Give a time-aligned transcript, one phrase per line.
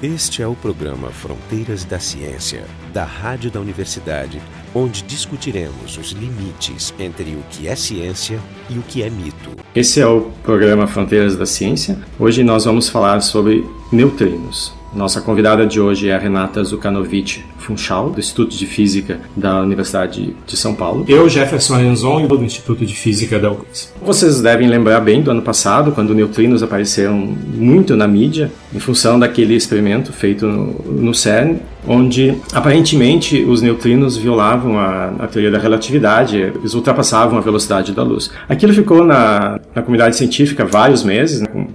[0.00, 4.40] Este é o programa Fronteiras da Ciência, da Rádio da Universidade,
[4.72, 8.38] onde discutiremos os limites entre o que é ciência
[8.70, 9.50] e o que é mito.
[9.74, 11.98] Esse é o programa Fronteiras da Ciência.
[12.16, 14.77] Hoje nós vamos falar sobre neutrinos.
[14.94, 20.34] Nossa convidada de hoje é a Renata Zukanovic Funchal, do Instituto de Física da Universidade
[20.46, 21.04] de São Paulo.
[21.06, 23.92] Eu, Jefferson Arenzon, do Instituto de Física da UFRGS.
[24.00, 29.18] Vocês devem lembrar bem do ano passado, quando neutrinos apareceram muito na mídia, em função
[29.18, 35.58] daquele experimento feito no, no CERN, onde aparentemente os neutrinos violavam a, a, teoria da
[35.58, 38.30] relatividade, eles ultrapassavam a velocidade da luz.
[38.48, 41.66] Aquilo ficou na, na comunidade científica vários meses, né, com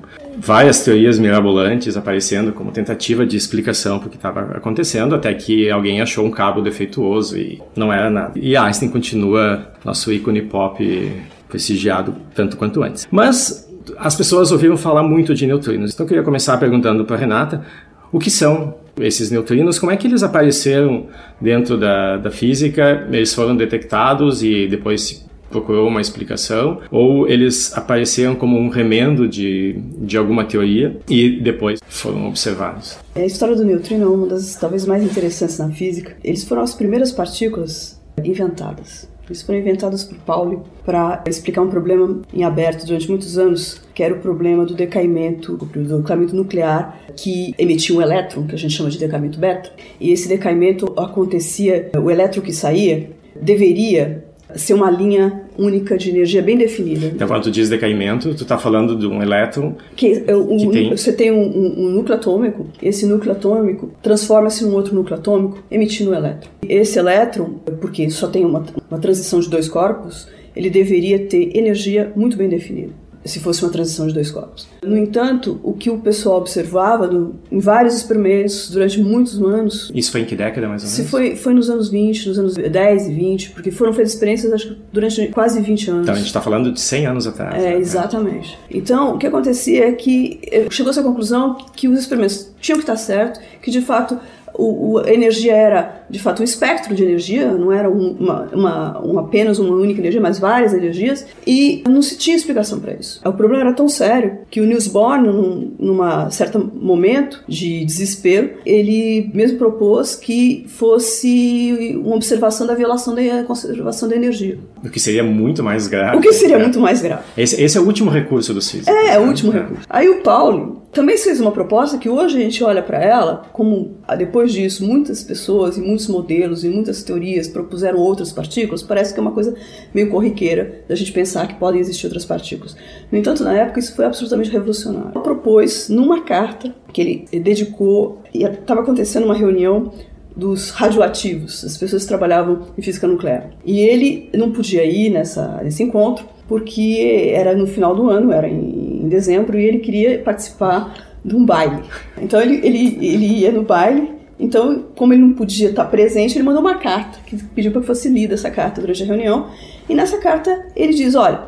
[0.43, 5.69] várias teorias mirabolantes aparecendo como tentativa de explicação para o que estava acontecendo, até que
[5.69, 8.33] alguém achou um cabo defeituoso e não era nada.
[8.35, 11.11] E Einstein continua nosso ícone pop
[11.47, 13.07] prestigiado tanto quanto antes.
[13.09, 17.65] Mas as pessoas ouviram falar muito de neutrinos, então eu queria começar perguntando para Renata
[18.11, 21.07] o que são esses neutrinos, como é que eles apareceram
[21.41, 28.35] dentro da, da física, eles foram detectados e depois procurou uma explicação, ou eles apareceram
[28.35, 32.97] como um remendo de, de alguma teoria e depois foram observados.
[33.15, 36.17] A história do neutrino é uma das talvez mais interessantes na física.
[36.23, 39.07] Eles foram as primeiras partículas inventadas.
[39.25, 44.03] Eles foram inventados por Pauli para explicar um problema em aberto durante muitos anos, que
[44.03, 48.73] era o problema do decaimento, do decaimento nuclear, que emitia um elétron, que a gente
[48.73, 49.71] chama de decaimento beta.
[49.99, 56.41] E esse decaimento acontecia, o elétron que saía deveria ser uma linha única de energia
[56.41, 57.07] bem definida.
[57.07, 60.89] Então, quando tu diz decaimento, tu está falando de um elétron que, um, que tem...
[60.89, 65.59] Você tem um, um, um, núcleo atômico, esse núcleo atômico transforma-se num outro núcleo atômico,
[65.69, 66.49] emitindo um elétron.
[66.67, 72.11] Esse elétron, porque só tem uma, uma transição de dois corpos, ele deveria ter energia
[72.15, 74.67] muito bem definida se fosse uma transição de dois corpos.
[74.83, 79.91] No entanto, o que o pessoal observava no, em vários experimentos durante muitos anos.
[79.93, 81.03] Isso foi em que década, mais ou menos?
[81.03, 84.51] Se foi, foi nos anos 20, nos anos 10 e 20, porque foram feitas experiências
[84.51, 86.01] acho durante quase 20 anos.
[86.03, 87.55] Então a gente está falando de 100 anos atrás.
[87.55, 87.77] É, né?
[87.77, 88.57] exatamente.
[88.69, 92.83] Então, o que acontecia é que eh, chegou-se à conclusão que os experimentos tinham que
[92.83, 94.19] estar certo, que de fato
[94.55, 99.21] o, a energia era, de fato, um espectro de energia, não era uma, uma, uma,
[99.21, 103.19] apenas uma única energia, mas várias energias, e não se tinha explicação para isso.
[103.25, 108.51] O problema era tão sério que o Niels Bohr, num numa certo momento de desespero,
[108.65, 114.57] ele mesmo propôs que fosse uma observação da violação da conservação da energia.
[114.83, 116.17] O que seria muito mais grave.
[116.17, 117.23] O que seria muito mais grave.
[117.37, 118.93] Esse, esse é o último recurso dos físicos.
[118.93, 119.59] É, é o último é.
[119.61, 119.83] recurso.
[119.89, 123.97] Aí o Paulo também fez uma proposta que hoje a gente olha para ela como,
[124.07, 129.13] ah, depois disso, muitas pessoas e muitos modelos e muitas teorias propuseram outras partículas, parece
[129.13, 129.55] que é uma coisa
[129.93, 132.75] meio corriqueira da gente pensar que podem existir outras partículas.
[133.11, 135.11] No entanto, na época, isso foi absolutamente revolucionário.
[135.15, 139.91] Ele propôs, numa carta que ele dedicou, e estava acontecendo uma reunião
[140.35, 143.49] dos radioativos, as pessoas que trabalhavam em física nuclear.
[143.65, 148.47] E ele não podia ir nessa, nesse encontro porque era no final do ano, era
[148.47, 151.83] em em dezembro e ele queria participar de um baile.
[152.17, 156.45] Então ele, ele, ele ia no baile, então como ele não podia estar presente, ele
[156.45, 159.49] mandou uma carta que pediu para que fosse lida essa carta durante a reunião.
[159.89, 161.41] E nessa carta ele diz: Olha,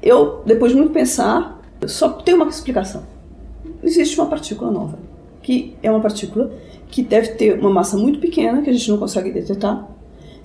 [0.00, 3.02] eu, depois de muito pensar, só tenho uma explicação.
[3.82, 4.98] Existe uma partícula nova,
[5.42, 6.52] que é uma partícula
[6.88, 9.88] que deve ter uma massa muito pequena, que a gente não consegue detectar,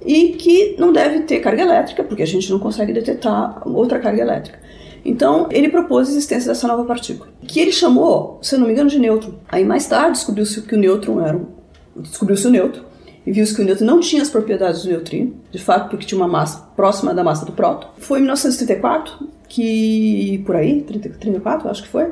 [0.05, 4.21] e que não deve ter carga elétrica, porque a gente não consegue detectar outra carga
[4.21, 4.59] elétrica.
[5.05, 8.73] Então, ele propôs a existência dessa nova partícula, que ele chamou, se eu não me
[8.73, 9.35] engano, de nêutron.
[9.47, 11.45] Aí, mais tarde, descobriu-se que o nêutron era um...
[11.95, 12.83] descobriu-se o nêutron
[13.23, 16.19] e viu-se que o nêutron não tinha as propriedades do neutrino, de fato, porque tinha
[16.19, 17.87] uma massa próxima da massa do próton.
[17.99, 22.11] Foi em 1934 que, por aí, 34, acho que foi,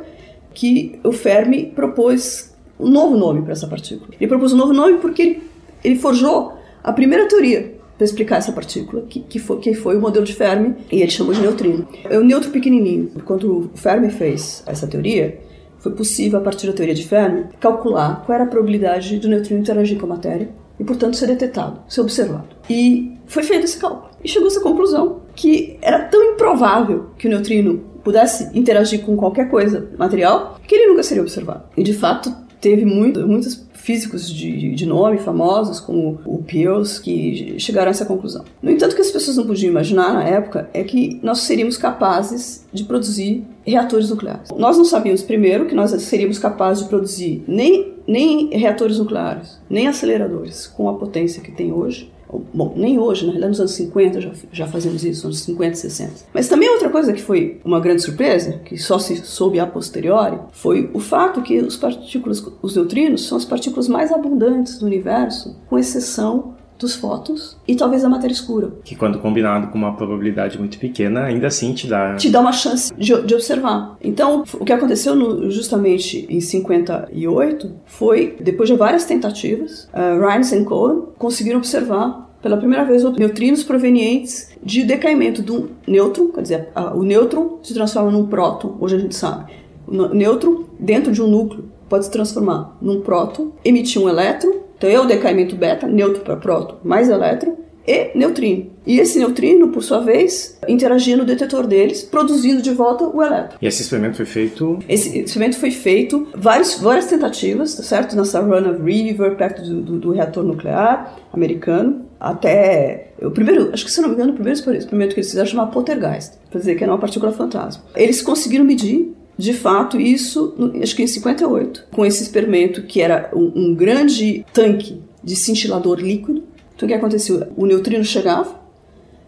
[0.53, 4.11] que o Fermi propôs um novo nome para essa partícula.
[4.19, 5.43] Ele propôs um novo nome porque ele,
[5.83, 6.53] ele forjou
[6.83, 10.33] a primeira teoria para explicar essa partícula, que, que, foi, que foi o modelo de
[10.33, 11.87] Fermi, e ele chamou de neutrino.
[12.05, 13.11] É o neutro pequenininho.
[13.25, 15.39] Quando o Fermi fez essa teoria,
[15.79, 19.59] foi possível, a partir da teoria de Fermi, calcular qual era a probabilidade do neutrino
[19.59, 22.47] interagir com a matéria e, portanto, ser detectado, ser observado.
[22.69, 24.09] E foi feito esse cálculo.
[24.23, 29.49] E chegou-se à conclusão que era tão improvável que o neutrino pudesse interagir com qualquer
[29.49, 31.63] coisa material que ele nunca seria observado.
[31.75, 37.59] E, de fato, teve muito, muitas físicos de, de nome famosos, como o Peirce, que
[37.59, 38.45] chegaram a essa conclusão.
[38.61, 41.77] No entanto, o que as pessoas não podiam imaginar na época é que nós seríamos
[41.77, 44.49] capazes de produzir reatores nucleares.
[44.57, 49.87] Nós não sabíamos, primeiro, que nós seríamos capazes de produzir nem, nem reatores nucleares, nem
[49.87, 52.09] aceleradores com a potência que tem hoje,
[52.53, 55.75] Bom, nem hoje, na realidade nos anos 50 já, já fazemos isso, nos 50 e
[55.75, 56.11] 60.
[56.33, 60.39] Mas também outra coisa que foi uma grande surpresa, que só se soube a posteriori,
[60.51, 65.55] foi o fato que os partículas, os neutrinos, são as partículas mais abundantes do universo,
[65.67, 68.71] com exceção dos fótons e talvez da matéria escura.
[68.83, 72.15] Que quando combinado com uma probabilidade muito pequena, ainda assim te dá...
[72.15, 73.97] Te dá uma chance de, de observar.
[74.03, 80.51] Então, o que aconteceu no, justamente em 58 foi, depois de várias tentativas, uh, Rines
[80.51, 86.69] e Cohen conseguiram observar pela primeira vez neutrinos provenientes de decaimento do nêutron, quer dizer,
[86.93, 89.53] o nêutron se transforma num próton, hoje a gente sabe.
[89.87, 94.91] O nêutron, dentro de um núcleo, pode se transformar num próton, emitir um elétron então
[94.91, 97.55] é o decaimento beta, neutro para próton, mais elétron,
[97.87, 98.71] e neutrino.
[98.85, 103.57] E esse neutrino, por sua vez, interagia no detetor deles, produzindo de volta o elétron.
[103.61, 104.79] E esse experimento foi feito?
[104.89, 108.13] Esse experimento foi feito, vários, várias tentativas, tá certo?
[108.13, 113.13] Na Savannah River, perto do, do, do, reator nuclear americano, até...
[113.21, 115.71] O primeiro, acho que se não me engano, o primeiro experimento que eles fizeram chamava
[115.71, 117.83] Poltergeist, para dizer que era uma partícula fantasma.
[117.95, 123.31] Eles conseguiram medir de fato, isso, acho que em 58, com esse experimento que era
[123.33, 126.43] um, um grande tanque de cintilador líquido.
[126.75, 127.47] Então, o que aconteceu?
[127.57, 128.59] O neutrino chegava,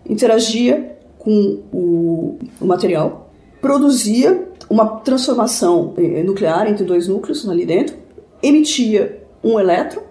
[0.07, 7.96] interagia com o, o material, produzia uma transformação eh, nuclear entre dois núcleos ali dentro,
[8.44, 10.04] emitia um elétron,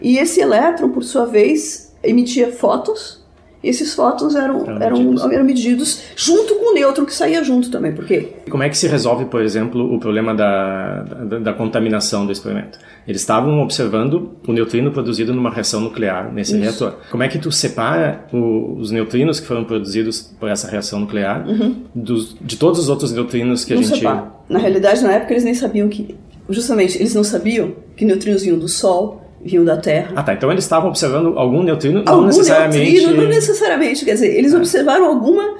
[0.00, 3.25] e esse elétron, por sua vez, emitia fótons
[3.68, 5.32] esses fótons eram, eram, eram, medidos.
[5.32, 7.92] eram medidos junto com o nêutron que saía junto também.
[7.92, 8.28] Por quê?
[8.50, 12.78] Como é que se resolve, por exemplo, o problema da, da, da contaminação do experimento?
[13.06, 16.62] Eles estavam observando o neutrino produzido numa reação nuclear nesse Isso.
[16.62, 16.94] reator.
[17.10, 21.46] Como é que tu separa o, os neutrinos que foram produzidos por essa reação nuclear
[21.48, 21.84] uhum.
[21.94, 23.98] dos, de todos os outros neutrinos que não a gente...
[23.98, 24.32] Separa.
[24.48, 26.16] Na realidade, na época, eles nem sabiam que...
[26.48, 30.12] Justamente, eles não sabiam que neutrinos vinham do Sol, vinham da Terra.
[30.16, 30.34] Ah, tá.
[30.34, 32.92] Então eles estavam observando algum neutrino, algum não necessariamente.
[32.92, 34.04] Neutrino, não necessariamente.
[34.04, 34.58] Quer dizer, eles ah.
[34.58, 35.54] observaram alguma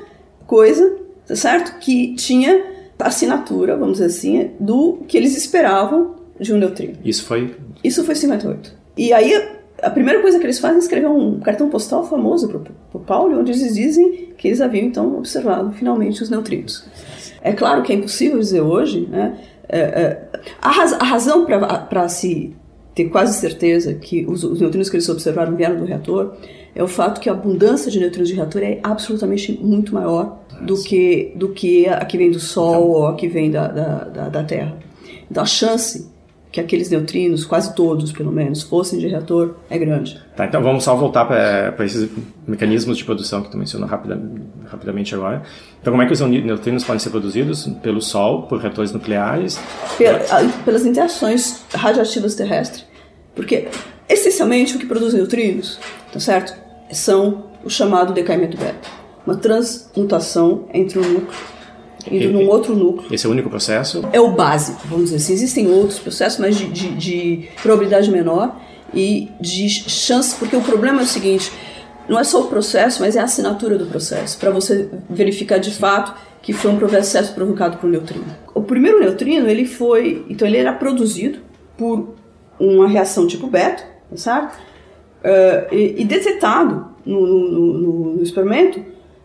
[0.46, 0.96] coisa,
[1.26, 1.78] tá certo?
[1.78, 6.94] Que tinha assinatura, vamos dizer assim, do que eles esperavam de um neutrino.
[7.05, 7.55] Isso foi?
[7.82, 8.73] Isso foi 58.
[8.96, 9.49] E aí,
[9.82, 12.61] a primeira coisa que eles fazem é escrever um cartão postal famoso para
[12.94, 16.84] o Paulo, onde eles dizem que eles haviam, então, observado finalmente os neutrinos.
[17.43, 19.38] É claro que é impossível dizer hoje, né?
[19.69, 20.29] É, é,
[20.62, 22.55] a, raz, a razão para se
[22.96, 26.32] ter quase certeza que os, os, neutrinos que eles observaram vieram do reator
[26.75, 30.82] é o fato que a abundância de neutrinos de reator é absolutamente muito maior do
[30.82, 32.88] que, do que a que vem do Sol então.
[32.88, 34.78] ou a que vem da, da, da, da Terra.
[35.31, 36.10] Então a chance
[36.50, 40.19] que aqueles neutrinos, quase todos pelo menos, fossem de reator é grande.
[40.34, 42.08] Tá, então vamos só voltar para esses
[42.46, 44.19] mecanismos de produção que tu mencionou rapida,
[44.64, 45.43] rapidamente agora.
[45.82, 47.66] Então, como é que os neutrinos podem ser produzidos?
[47.82, 49.60] Pelo Sol, por reatores nucleares?
[50.64, 52.85] pelas interações radioativas terrestres.
[53.36, 53.68] Porque,
[54.08, 55.78] essencialmente, o que produz neutrinos,
[56.12, 56.54] tá certo?
[56.90, 58.88] São o chamado decaimento beta.
[59.24, 61.56] Uma transmutação entre um núcleo
[62.10, 63.12] indo num outro núcleo.
[63.12, 64.02] Esse é o único processo?
[64.12, 65.32] É o básico, vamos dizer assim.
[65.32, 68.56] Existem outros processos, mas de, de, de probabilidade menor
[68.94, 71.52] e de chance, porque o problema é o seguinte,
[72.08, 75.72] não é só o processo, mas é a assinatura do processo, para você verificar de
[75.72, 78.24] fato que foi um processo provocado por um neutrino.
[78.54, 81.40] O primeiro neutrino, ele foi, então ele era produzido
[81.76, 82.14] por
[82.58, 84.53] uma reação tipo beta, sabe?
[85.23, 88.81] Uh, e, e, detectado no, no, no, no experimento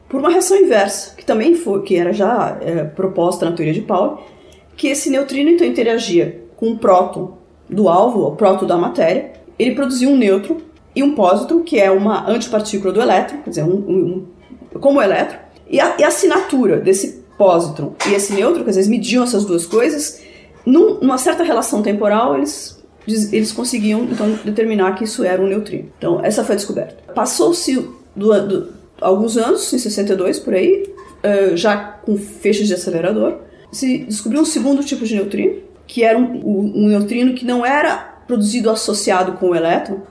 [0.09, 3.81] por uma reação inversa, que também foi, que era já é, proposta na teoria de
[3.81, 4.19] Pauli,
[4.75, 7.37] que esse neutrino então interagia com o próton
[7.69, 10.57] do alvo, o próton da matéria, ele produzia um nêutron
[10.95, 14.27] e um pósitron, que é uma antipartícula do elétron, quer dizer, um, um,
[14.75, 15.37] um como o elétron,
[15.69, 19.45] e a, e a, assinatura desse pósitron e esse nêutron, quer dizer, eles mediam essas
[19.45, 20.21] duas coisas,
[20.65, 25.91] num, numa certa relação temporal, eles, eles conseguiam então determinar que isso era um neutrino.
[25.97, 27.13] Então, essa foi a descoberta.
[27.13, 27.89] Passou-se
[28.99, 30.83] alguns anos, em 62 por aí,
[31.23, 33.39] uh, já com feixes de acelerador,
[33.71, 36.41] se descobriu um segundo tipo de neutrino, que era um,
[36.75, 40.01] um, neutrino que não era produzido associado com o elétron,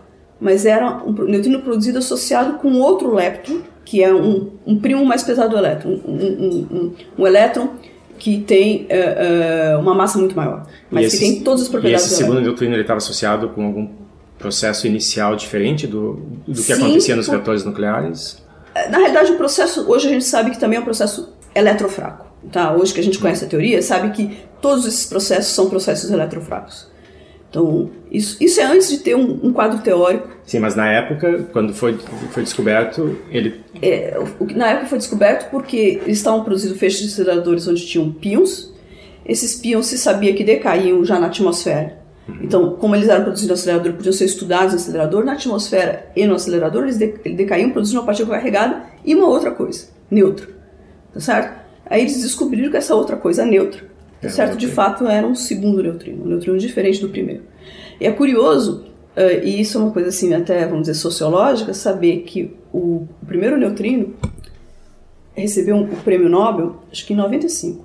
[0.40, 5.22] mas era um neutrino produzido associado com outro lepton, que é um, um primo mais
[5.22, 7.70] pesado do elétron, um, um elétron
[8.20, 12.04] que tem uh, uh, uma massa muito maior, mas esse, que tem todas as propriedades.
[12.04, 13.88] E esse segundo neutrino ele estava associado com algum
[14.38, 18.42] processo inicial diferente do, do que Sim, acontecia nos reatores nucleares?
[18.90, 22.26] Na realidade, o processo, hoje a gente sabe que também é um processo eletrofraco.
[22.52, 22.72] Tá?
[22.74, 26.89] Hoje que a gente conhece a teoria, sabe que todos esses processos são processos eletrofracos.
[27.50, 30.28] Então, isso, isso é antes de ter um, um, quadro teórico.
[30.44, 31.98] Sim, mas na época, quando foi,
[32.30, 33.60] foi descoberto, ele.
[33.82, 38.10] É, o, na época foi descoberto porque eles estavam produzindo feixes de aceleradores onde tinham
[38.12, 38.72] pions.
[39.26, 42.38] Esses pions se sabia que decaíam já na atmosfera Uhum.
[42.42, 46.26] Então, como eles eram produzidos no acelerador, podiam ser estudados no acelerador, na atmosfera e
[46.26, 50.48] no acelerador, eles decaíam produzindo uma partícula carregada e uma outra coisa, neutra.
[51.12, 51.60] Tá certo?
[51.86, 53.82] Aí eles descobriram que essa outra coisa, neutra,
[54.22, 54.56] é, certo?
[54.56, 57.42] De fato, era um segundo neutrino, um neutrino diferente do primeiro.
[58.00, 58.84] E é curioso,
[59.16, 63.56] uh, e isso é uma coisa assim, até vamos dizer sociológica, saber que o, primeiro
[63.56, 64.14] neutrino
[65.34, 67.84] recebeu o prêmio Nobel, acho que em 95.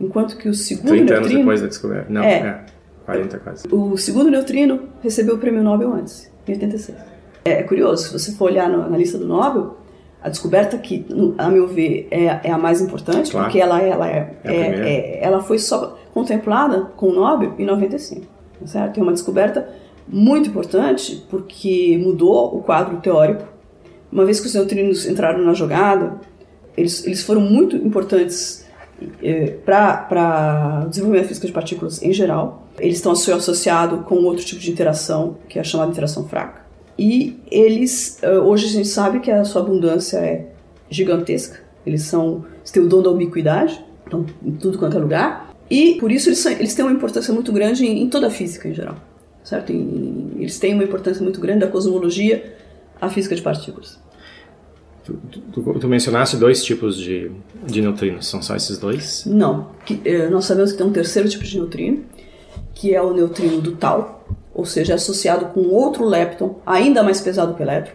[0.00, 1.22] Enquanto que o segundo 30 neutrino...
[1.22, 2.12] 30 anos depois da descoberta.
[2.12, 2.64] Não, é, é
[3.06, 3.68] 40 quase.
[3.70, 6.98] O segundo neutrino recebeu o prêmio Nobel antes, em 86.
[7.44, 9.76] É, é curioso, se você for olhar na lista do Nobel,
[10.22, 11.04] a descoberta que,
[11.36, 13.46] a meu ver, é, é a mais importante, claro.
[13.46, 18.26] porque ela, ela, é, é, é ela foi só contemplada com o Nobel em 95.
[18.60, 19.00] Tá certo?
[19.00, 19.68] É uma descoberta
[20.06, 23.44] muito importante porque mudou o quadro teórico.
[24.10, 26.20] Uma vez que os neutrinos entraram na jogada,
[26.76, 28.64] eles, eles foram muito importantes
[29.22, 32.68] eh, para o desenvolvimento da física de partículas em geral.
[32.78, 36.61] Eles estão associados com outro tipo de interação, que é a chamada interação fraca.
[36.98, 40.46] E eles, eh, hoje a gente sabe que a sua abundância é
[40.90, 41.60] gigantesca.
[41.86, 45.52] Eles são, eles têm o dom da ubiquidade, então em tudo quanto é lugar.
[45.70, 48.30] E por isso eles, são, eles têm uma importância muito grande em, em toda a
[48.30, 48.96] física em geral.
[49.42, 49.72] Certo?
[49.72, 52.56] E, eles têm uma importância muito grande da cosmologia
[53.00, 54.00] à física de partículas.
[55.04, 55.18] Tu,
[55.52, 57.28] tu, tu, mencionaste dois tipos de,
[57.66, 59.24] de neutrinos, são só esses dois?
[59.26, 59.70] Não.
[59.84, 62.04] Que, eh, nós sabemos que tem um terceiro tipo de neutrino,
[62.74, 64.24] que é o neutrino do tal,
[64.54, 67.94] ou seja, associado com outro lepton ainda mais pesado que o elétron,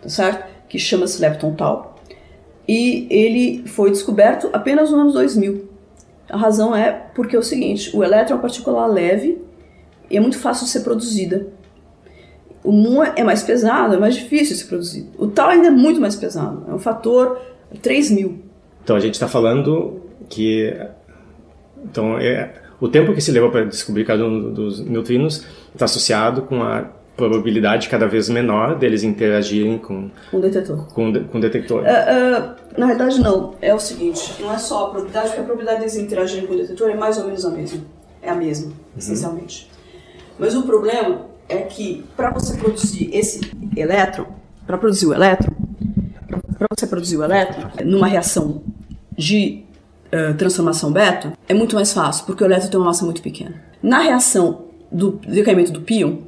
[0.00, 0.50] tá certo?
[0.68, 1.96] Que chama-se lepton tal.
[2.66, 5.68] E ele foi descoberto apenas no ano 2000.
[6.30, 9.42] A razão é porque é o seguinte: o elétron é uma partícula leve
[10.10, 11.48] e é muito fácil de ser produzida.
[12.64, 15.10] O mu é mais pesado, é mais difícil de ser produzido.
[15.18, 17.40] O tal ainda é muito mais pesado, é um fator
[17.82, 18.38] 3 mil.
[18.84, 20.74] Então a gente está falando que
[21.84, 26.42] então é, o tempo que se leva para descobrir cada um dos neutrinos está associado
[26.42, 30.88] com a probabilidade cada vez menor deles interagirem com o detetor.
[30.88, 31.82] Com, de, com detector.
[31.82, 33.54] Uh, uh, na verdade, não.
[33.62, 36.56] É o seguinte: não é só a probabilidade, porque a probabilidade deles interagirem com o
[36.56, 37.82] detetor é mais ou menos a mesma.
[38.20, 38.72] É a mesma, uhum.
[38.98, 39.70] essencialmente.
[40.36, 43.40] Mas o problema é que para você produzir esse
[43.76, 44.26] elétron,
[44.66, 45.54] para produzir o elétron,
[46.58, 48.60] para você produzir o elétron, numa reação
[49.16, 49.66] de
[50.12, 53.54] uh, transformação beta, é muito mais fácil, porque o elétron tem uma massa muito pequena.
[53.82, 56.18] Na reação do decaimento do pion,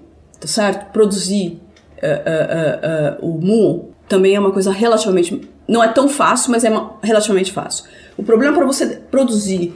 [0.40, 0.90] tá certo?
[0.92, 1.60] Produzir
[1.98, 5.48] uh, o muon também é uma coisa relativamente.
[5.66, 7.84] Não é tão fácil, mas é uma, relativamente fácil.
[8.16, 9.74] O problema para você produzir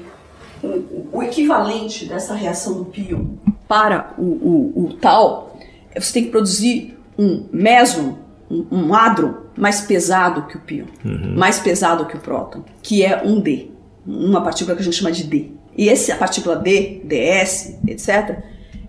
[0.62, 3.24] o, o equivalente dessa reação do pion
[3.66, 5.56] para o, o, o tal,
[5.94, 8.18] você tem que produzir um meson,
[8.50, 11.34] um, um hadron mais pesado que o pion, uhum.
[11.36, 13.70] mais pesado que o próton, que é um D,
[14.08, 15.50] uma partícula que a gente chama de D.
[15.76, 18.38] E essa partícula D, DS, etc.,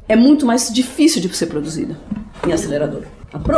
[0.07, 1.99] é muito mais difícil de ser produzida
[2.47, 3.03] em acelerador.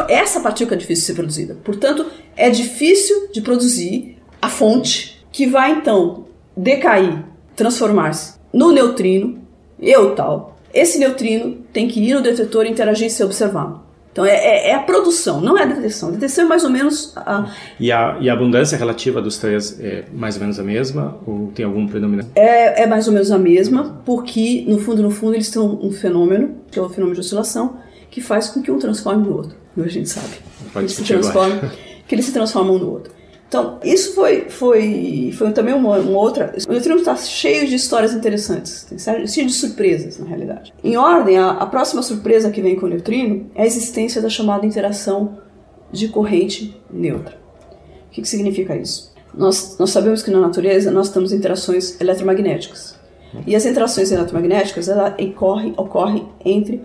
[0.10, 1.58] Essa partícula é difícil de ser produzida.
[1.64, 6.26] Portanto, é difícil de produzir a fonte que vai então
[6.58, 7.24] decair,
[7.56, 9.40] transformar-se no neutrino
[9.80, 13.82] e o tal, esse neutrino tem que ir no detetor, interagir e ser observado.
[14.12, 16.10] Então é, é, é, a produção, não é a detecção.
[16.10, 17.54] A detecção é mais ou menos a...
[17.80, 21.18] E a, e a abundância relativa dos três é mais ou menos a mesma?
[21.26, 22.30] Ou tem algum predominante?
[22.36, 25.92] É, é mais ou menos a mesma, porque no fundo, no fundo, eles têm um
[25.92, 27.78] fenômeno, que é o fenômeno de oscilação,
[28.10, 29.56] que faz com que um transforme no outro.
[29.78, 30.36] A gente sabe.
[30.74, 31.60] Pode eles se transformam,
[32.06, 33.14] que eles se transformam no outro.
[33.52, 36.56] Então, isso foi, foi, foi também uma, uma outra.
[36.70, 38.88] O neutrino está cheio de histórias interessantes,
[39.28, 40.74] cheio de surpresas, na realidade.
[40.82, 44.30] Em ordem, a, a próxima surpresa que vem com o neutrino é a existência da
[44.30, 45.38] chamada interação
[45.92, 47.38] de corrente neutra.
[48.08, 49.14] O que, que significa isso?
[49.34, 52.98] Nós, nós sabemos que na natureza nós temos interações eletromagnéticas.
[53.46, 56.82] E as interações eletromagnéticas ela ocorrem, ocorrem entre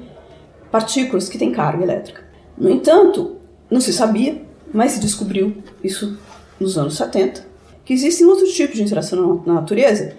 [0.73, 2.25] partículas que têm carga elétrica.
[2.59, 3.37] No entanto,
[3.71, 4.43] não se sabia,
[4.75, 6.19] mas se descobriu isso
[6.61, 7.47] nos anos 70,
[7.85, 10.15] que existem outros tipos de interação na natureza,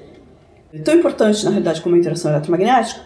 [0.83, 3.01] tão importante na realidade como a interação eletromagnética,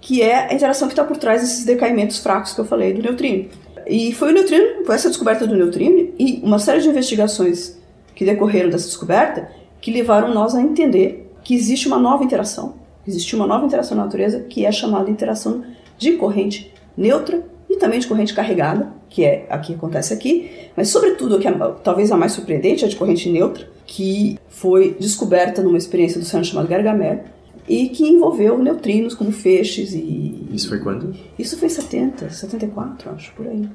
[0.00, 3.02] que é a interação que está por trás desses decaimentos fracos que eu falei do
[3.02, 3.48] neutrino.
[3.86, 7.78] E foi o neutrino, foi essa descoberta do neutrino e uma série de investigações
[8.14, 12.74] que decorreram dessa descoberta que levaram nós a entender que existe uma nova interação,
[13.06, 15.64] existe uma nova interação na natureza que é chamada interação
[15.96, 20.88] de corrente neutra e também de corrente carregada, que é a que acontece aqui, mas
[20.88, 25.78] sobretudo, que é, talvez a mais surpreendente, é de corrente neutra, que foi descoberta numa
[25.78, 27.24] experiência do CERN chamado Gargamel,
[27.68, 30.48] e que envolveu neutrinos como feixes e...
[30.52, 31.14] Isso foi quando?
[31.38, 33.68] Isso foi em 70, 74, acho, por aí,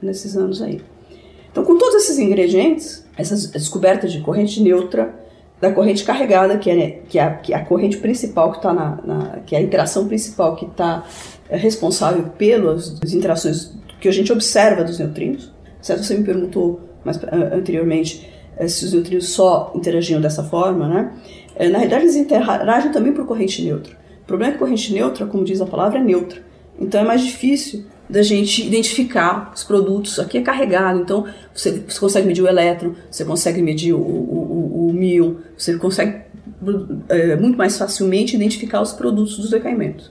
[0.00, 0.80] nesses anos aí.
[1.50, 5.14] Então, com todos esses ingredientes, essa descoberta de corrente neutra,
[5.60, 8.72] da corrente carregada, que é, que é, a, que é a corrente principal que está
[8.72, 11.04] na, na, que é a interação principal que está
[11.48, 15.52] é, responsável pelas interações que a gente observa dos neutrinos.
[15.80, 16.02] Certo?
[16.02, 17.18] Você me perguntou mais,
[17.52, 21.12] anteriormente é, se os neutrinos só interagiam dessa forma, né?
[21.56, 23.92] É, na realidade, eles interagem também por corrente neutra.
[24.22, 26.40] O problema é que corrente neutra, como diz a palavra, é neutra.
[26.78, 30.18] Então é mais difícil da gente identificar os produtos.
[30.18, 34.90] Aqui é carregado, então você, você consegue medir o elétron, você consegue medir o, o,
[34.90, 36.22] o, o você consegue
[37.08, 40.10] é, muito mais facilmente identificar os produtos dos decaimentos.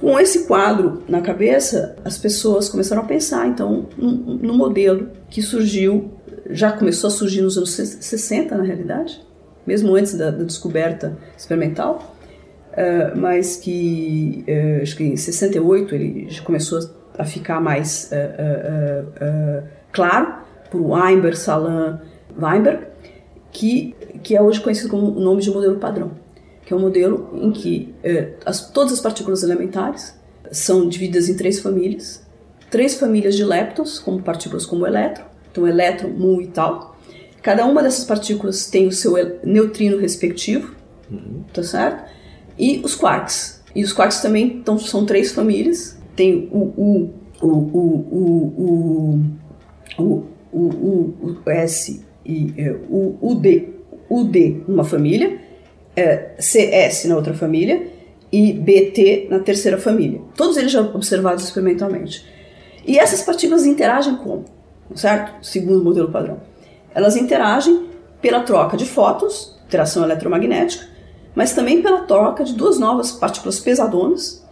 [0.00, 6.10] Com esse quadro na cabeça, as pessoas começaram a pensar então no, modelo que surgiu,
[6.50, 9.20] já começou a surgir nos anos 60 na realidade,
[9.66, 12.16] mesmo antes da, da descoberta experimental,
[12.72, 16.80] uh, mas que uh, acho que em 68 ele começou
[17.18, 19.62] a ficar mais uh,
[19.92, 20.34] claro
[20.70, 22.00] por Weinberg, Salam,
[22.40, 22.86] Weinberg,
[23.52, 26.12] que, que é hoje conhecido como o nome de modelo padrão,
[26.70, 27.92] que é um modelo em que
[28.46, 30.14] as, todas as partículas elementares
[30.52, 32.22] são divididas em três famílias,
[32.70, 36.90] três famílias de leptons, como partículas como o elétron, então elétron, mu e tal,
[37.42, 40.74] Cada uma dessas partículas tem o seu neutrino respectivo,
[41.10, 41.42] uhum.
[41.52, 42.10] tá certo?
[42.58, 43.62] E os quarks.
[43.74, 45.98] E os quarks também então, são três famílias.
[46.14, 47.10] Tem o U,
[47.40, 49.20] o, o, o,
[49.98, 53.70] o, o, o, o S e é, o, o D.
[54.08, 55.38] O D numa família,
[55.96, 57.88] é, CS na outra família
[58.32, 60.20] e BT na terceira família.
[60.36, 62.24] Todos eles já observados experimentalmente.
[62.86, 64.44] E essas partículas interagem como?
[64.94, 65.44] Certo?
[65.44, 66.40] Segundo o modelo padrão.
[66.94, 67.88] Elas interagem
[68.20, 70.86] pela troca de fótons, interação eletromagnética,
[71.34, 74.44] mas também pela troca de duas novas partículas pesadonas,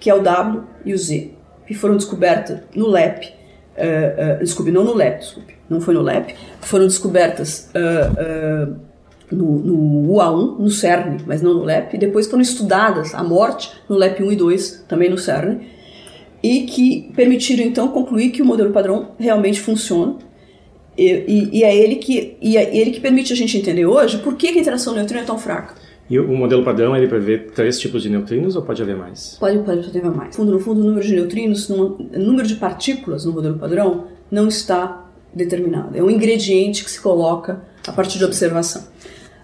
[0.00, 1.32] que é o W e o Z,
[1.66, 6.02] que foram descobertas no LEP, uh, uh, desculpe, não no LEP, desculpe, não foi no
[6.02, 8.80] LEP, foram descobertas uh,
[9.30, 13.70] no, no, UA1, no CERN, mas não no LEP, e depois foram estudadas a morte
[13.88, 15.60] no LEP 1 e 2, também no CERN,
[16.42, 20.16] e que permitiram então concluir que o modelo padrão realmente funciona
[20.98, 24.18] e, e, e, é ele que, e é ele que permite a gente entender hoje
[24.18, 25.74] por que, a interação neutrino é tão fraca.
[26.10, 29.36] E o modelo padrão ele prevê três tipos de neutrinos ou pode haver mais?
[29.38, 30.34] Pode, pode haver mais.
[30.34, 34.48] Fundo, no fundo, o número de neutrinos, o número de partículas no modelo padrão não
[34.48, 35.96] está determinado.
[35.96, 38.82] É um ingrediente que se coloca a partir de observação.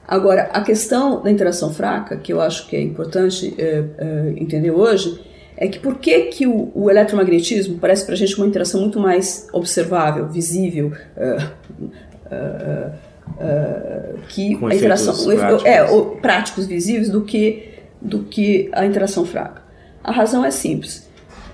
[0.06, 4.70] Agora, a questão da interação fraca, que eu acho que é importante é, é, entender
[4.70, 5.18] hoje,
[5.56, 8.98] é que por que, que o, o eletromagnetismo parece para a gente uma interação muito
[8.98, 11.44] mais observável, visível, uh,
[12.26, 12.94] uh,
[13.36, 15.64] uh, que Com a interação práticos.
[15.64, 17.70] é o, práticos visíveis do que
[18.02, 19.62] do que a interação fraca.
[20.02, 21.08] A razão é simples.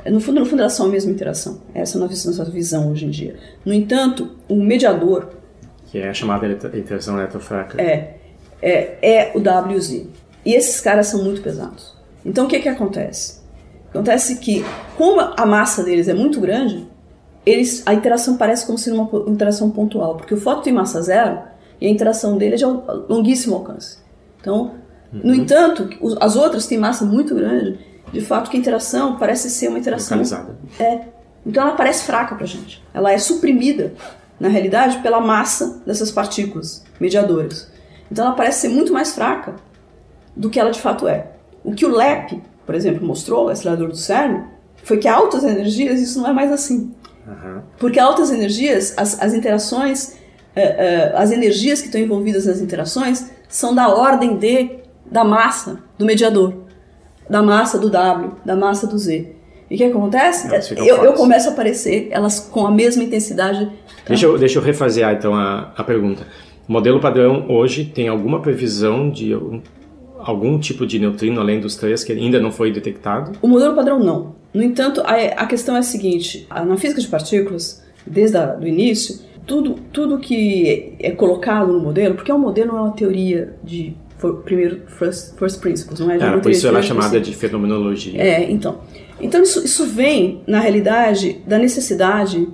[0.05, 1.63] No fundo, no fundo, elas são a mesma interação.
[1.73, 3.37] Essa é a nossa visão hoje em dia.
[3.65, 5.29] No entanto, o mediador
[5.91, 8.17] que é a chamada interação eletrofraca é
[8.63, 10.07] é, é o WZ.
[10.45, 11.95] E esses caras são muito pesados.
[12.25, 13.41] Então, o que que acontece?
[13.91, 14.65] Acontece que,
[14.97, 16.89] como a massa deles é muito grande,
[17.45, 21.41] eles, a interação parece como sendo uma interação pontual, porque o fóton tem massa zero
[21.81, 23.99] e a interação dele é de longuíssimo alcance.
[24.41, 24.75] Então,
[25.13, 25.21] uhum.
[25.25, 25.89] no entanto,
[26.21, 27.79] as outras têm massa muito grande,
[28.13, 30.19] de fato que a interação parece ser uma interação...
[30.19, 30.57] Localizada.
[30.79, 31.01] É.
[31.45, 32.83] Então ela parece fraca pra gente.
[32.93, 33.95] Ela é suprimida,
[34.39, 37.71] na realidade, pela massa dessas partículas mediadoras.
[38.11, 39.55] Então ela parece ser muito mais fraca
[40.37, 41.29] do que ela de fato é.
[41.63, 44.45] O que o LEP, por exemplo, mostrou, o acelerador do CERN,
[44.83, 46.95] foi que altas energias isso não é mais assim.
[47.27, 47.61] Uhum.
[47.79, 53.31] Porque altas energias, as, as interações, uh, uh, as energias que estão envolvidas nas interações
[53.49, 56.55] são da ordem de da massa do mediador,
[57.29, 59.35] da massa do W, da massa do Z.
[59.69, 60.49] E o que acontece?
[60.77, 63.71] Eu, eu, começo a aparecer elas com a mesma intensidade.
[64.07, 66.27] Deixa, eu, deixa eu refazer então a, a pergunta.
[66.71, 69.37] O modelo padrão hoje tem alguma previsão de
[70.21, 73.33] algum tipo de neutrino além dos três que ainda não foi detectado?
[73.43, 74.37] O modelo padrão não.
[74.55, 79.19] No entanto, a, a questão é a seguinte: na física de partículas, desde o início,
[79.45, 83.97] tudo, tudo que é colocado no modelo, porque o modelo não é uma teoria de
[84.19, 86.19] for, primeiro first, first principles, não é?
[86.19, 88.23] é por isso ela é chamada de fenomenologia.
[88.23, 88.79] É, então.
[89.21, 92.47] Então isso, isso vem, na realidade, da necessidade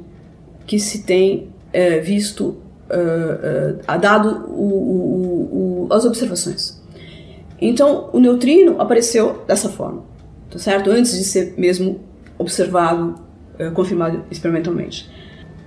[0.66, 6.80] que se tem é, visto, uh, uh, dado o, o, o, as observações.
[7.60, 10.04] Então, o neutrino apareceu dessa forma,
[10.50, 10.90] tá certo?
[10.90, 12.00] Antes de ser mesmo
[12.38, 13.14] observado,
[13.58, 15.10] é, confirmado experimentalmente.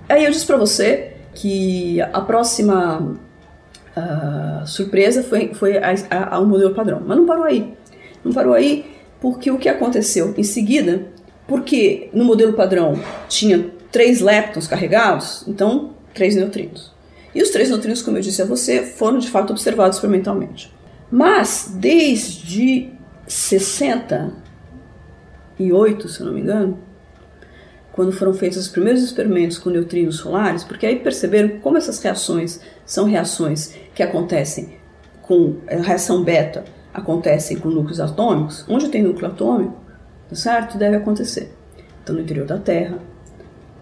[0.08, 3.16] Aí eu disse para você que a próxima
[3.96, 7.74] uh, surpresa foi, foi a, a, a um modelo padrão, mas não parou aí.
[8.24, 8.84] Não parou aí
[9.20, 11.06] porque o que aconteceu em seguida,
[11.46, 12.94] porque no modelo padrão
[13.28, 16.92] tinha três leptons carregados, então três neutrinos.
[17.34, 20.72] E os três neutrinos, como eu disse a você, foram de fato observados experimentalmente.
[21.10, 22.92] Mas desde
[23.26, 26.78] 68, se não me engano,
[27.92, 32.60] quando foram feitos os primeiros experimentos com neutrinos solares, porque aí perceberam como essas reações
[32.84, 34.80] são reações que acontecem
[35.22, 36.64] com a reação beta,
[36.94, 39.76] acontecem com núcleos atômicos, onde tem núcleo atômico,
[40.28, 40.78] tá certo?
[40.78, 41.54] Deve acontecer.
[42.02, 42.98] Então, no interior da Terra,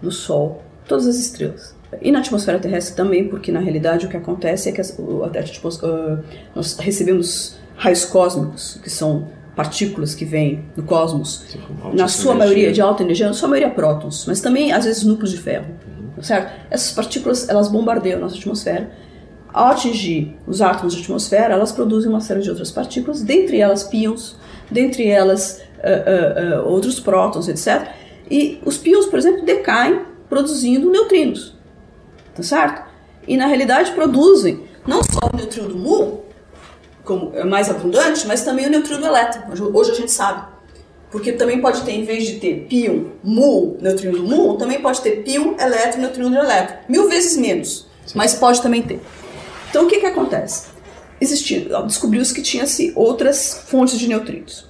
[0.01, 1.78] no Sol, todas as estrelas.
[2.01, 6.19] E na atmosfera terrestre também, porque na realidade o que acontece é que as, uh,
[6.55, 11.59] nós recebemos raios cósmicos, que são partículas que vêm do cosmos, Sim,
[11.93, 12.35] na sua energia.
[12.35, 15.65] maioria de alta energia, na sua maioria prótons, mas também às vezes núcleos de ferro,
[16.15, 16.23] uhum.
[16.23, 16.53] certo?
[16.69, 18.89] Essas partículas elas bombardeiam a nossa atmosfera.
[19.51, 23.83] Ao atingir os átomos da atmosfera, elas produzem uma série de outras partículas, dentre elas
[23.83, 24.37] pions,
[24.69, 27.89] dentre elas uh, uh, outros prótons, etc.
[28.29, 31.58] E os pions, por exemplo, decaem produzindo neutrinos,
[32.39, 32.89] tá certo?
[33.27, 36.23] E na realidade produzem não só o neutrino do mu,
[37.03, 39.51] como é mais abundante, mas também o neutrino do elétron.
[39.51, 40.47] Hoje, hoje a gente sabe.
[41.11, 45.01] Porque também pode ter, em vez de ter pion, mu, neutrino do mu, também pode
[45.01, 46.77] ter pion, elétron, neutrino do elétron.
[46.87, 48.13] Mil vezes menos, Sim.
[48.15, 49.01] mas pode também ter.
[49.69, 50.67] Então o que, que acontece?
[51.87, 54.67] Descobriu-se que tinha-se outras fontes de neutrinos.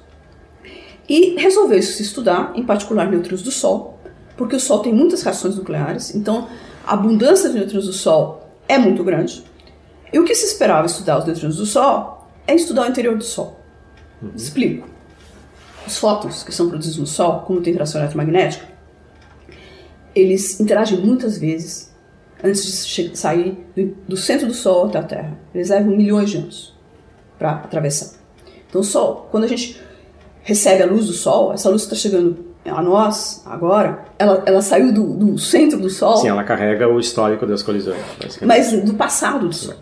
[1.07, 3.99] E resolveu-se se estudar, em particular neutrinos do Sol,
[4.37, 6.47] porque o Sol tem muitas reações nucleares, então
[6.85, 9.43] a abundância de neutrinos do Sol é muito grande.
[10.11, 13.23] E o que se esperava estudar os neutrinos do Sol é estudar o interior do
[13.23, 13.59] Sol.
[14.21, 14.31] Uhum.
[14.35, 14.87] Explico.
[15.85, 18.67] Os fótons que são produzidos no Sol, como tem interação eletromagnética,
[20.15, 21.93] eles interagem muitas vezes
[22.43, 23.65] antes de sair
[24.07, 25.39] do centro do Sol até a Terra.
[25.53, 26.75] Eles levam milhões de anos
[27.37, 28.17] para atravessar.
[28.67, 29.79] Então, o Sol, quando a gente
[30.41, 34.93] recebe a luz do Sol, essa luz está chegando a nós agora, ela, ela saiu
[34.93, 36.17] do, do, centro do Sol.
[36.17, 37.99] Sim, ela carrega o histórico das colisões.
[38.41, 39.75] Mas do passado do Sol.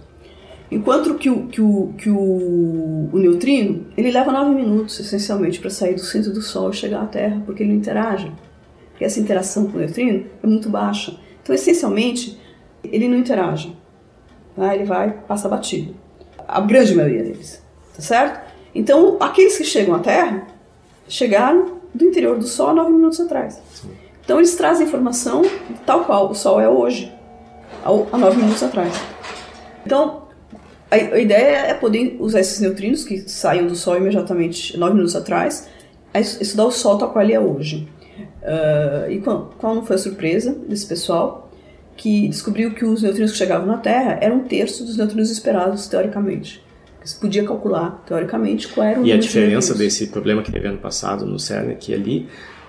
[0.70, 5.70] Enquanto que o, que o, que o, o neutrino, ele leva nove minutos, essencialmente, para
[5.70, 8.32] sair do centro do Sol e chegar à Terra, porque ele não interage.
[8.92, 11.18] Porque essa interação com o neutrino é muito baixa.
[11.42, 12.38] Então, essencialmente,
[12.84, 13.74] ele não interage.
[14.56, 14.76] Tá?
[14.76, 15.96] Ele vai, passa batido.
[16.46, 17.64] A grande maioria deles.
[17.96, 18.48] Tá certo?
[18.76, 20.48] Então, aqueles que chegam à Terra,
[21.08, 23.62] chegaram do interior do Sol nove minutos atrás.
[23.74, 23.90] Sim.
[24.24, 25.42] Então, eles trazem informação
[25.86, 27.12] tal qual o Sol é hoje,
[27.84, 28.94] há nove minutos atrás.
[29.86, 30.24] Então,
[30.92, 35.16] a, a, ideia é poder usar esses neutrinos que saíam do Sol imediatamente nove minutos
[35.16, 35.70] atrás,
[36.14, 37.88] a estudar o Sol tal qual ele é hoje.
[38.42, 41.50] Uh, e qual, qual não foi a surpresa desse pessoal?
[41.96, 45.88] Que descobriu que os neutrinos que chegavam na Terra eram um terço dos neutrinos esperados,
[45.88, 46.64] teoricamente.
[47.08, 50.68] Você podia calcular, teoricamente, qual era o E a diferença de desse problema que teve
[50.68, 52.28] ano passado no CERN que ali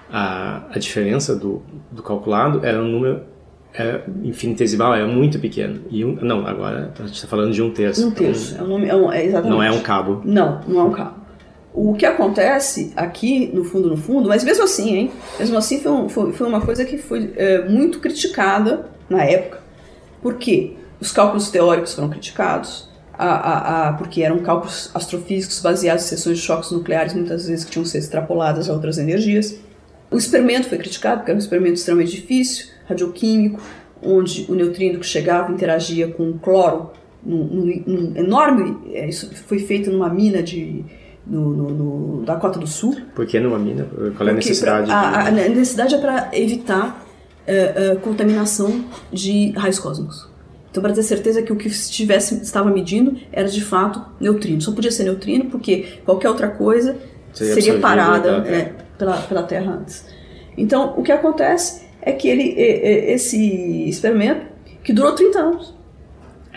[0.08, 3.22] a, a diferença do, do calculado era um número
[3.74, 5.80] é infinitesimal, é muito pequeno.
[5.90, 8.06] E um, não, agora a gente está falando de um terço.
[8.06, 9.50] Um terço, então, é, um é, um, é exatamente.
[9.50, 10.22] Não é um cabo.
[10.24, 11.18] Não, não é um cabo.
[11.74, 15.10] O que acontece aqui, no fundo, no fundo, mas mesmo assim, hein?
[15.38, 19.60] Mesmo assim foi, um, foi, foi uma coisa que foi é, muito criticada na época.
[20.22, 20.74] Por quê?
[21.00, 22.87] Os cálculos teóricos foram criticados,
[23.18, 27.64] a, a, a, porque eram cálculos astrofísicos baseados em seções de choques nucleares, muitas vezes
[27.64, 29.58] que tinham ser extrapoladas a outras energias.
[30.10, 33.60] O experimento foi criticado, porque era um experimento extremamente difícil, radioquímico,
[34.00, 38.78] onde o neutrino que chegava interagia com o cloro num, num, num enorme.
[38.92, 40.84] É, isso foi feito numa mina de.
[41.26, 42.96] No, no, no Dakota do Sul.
[43.14, 43.86] Por que numa mina?
[44.16, 44.90] Qual é a necessidade?
[44.90, 47.04] A, a, necessidade é para evitar
[47.46, 50.26] uh, uh, contaminação de raios cósmicos.
[50.78, 54.60] Então, para ter certeza que o que estivesse, estava medindo era de fato neutrino.
[54.60, 56.96] Só podia ser neutrino porque qualquer outra coisa
[57.32, 60.06] seria, seria parada é, pela, pela Terra antes.
[60.56, 64.46] Então, o que acontece é que ele, esse experimento,
[64.84, 65.74] que durou 30 anos,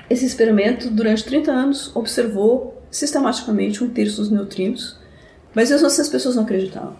[0.07, 4.99] esse experimento, durante 30 anos, observou sistematicamente um terço dos neutrinos,
[5.55, 6.95] mas mesmo assim as pessoas não acreditavam.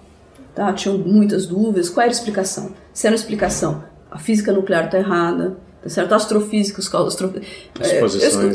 [0.56, 0.74] Tá?
[0.74, 1.88] Tinham muitas dúvidas.
[1.88, 2.74] Qual era a explicação?
[2.92, 5.58] Se era uma explicação, a física nuclear está errada,
[5.90, 6.14] certo?
[6.14, 7.34] Astrofísicos, astro...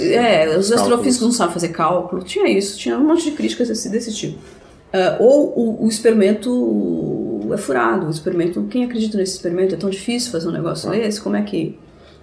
[0.00, 2.22] é, é, os astrofísicos não sabem fazer cálculo.
[2.22, 4.38] Tinha isso, tinha um monte de críticas desse, desse tipo.
[4.38, 9.74] Uh, ou o, o, experimento é furado, o experimento, quem acredita nesse experimento?
[9.74, 10.92] É tão difícil fazer um negócio ah.
[10.92, 11.20] desse?
[11.20, 11.78] Como é que...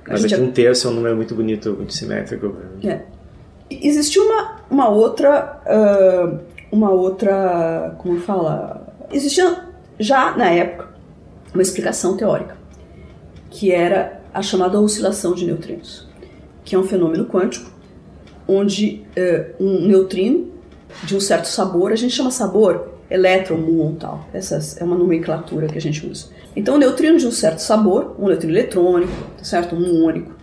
[0.07, 2.55] Mas aqui um terço é um número muito bonito, muito simétrico.
[2.83, 3.01] É.
[3.69, 6.39] Existiu uma, uma outra, uh,
[6.71, 9.65] uma outra, como fala, existia
[9.99, 10.89] já na época
[11.53, 12.57] uma explicação teórica,
[13.49, 16.07] que era a chamada oscilação de neutrinos,
[16.65, 17.71] que é um fenômeno quântico
[18.47, 20.51] onde uh, um neutrino
[21.03, 21.91] de um certo sabor.
[21.91, 24.27] A gente chama sabor elétron, muon, tal.
[24.33, 26.27] Essa é uma nomenclatura que a gente usa.
[26.55, 29.75] Então, o neutrino de um certo sabor, um neutrino eletrônico, tá certo?
[29.75, 30.33] Um muônico,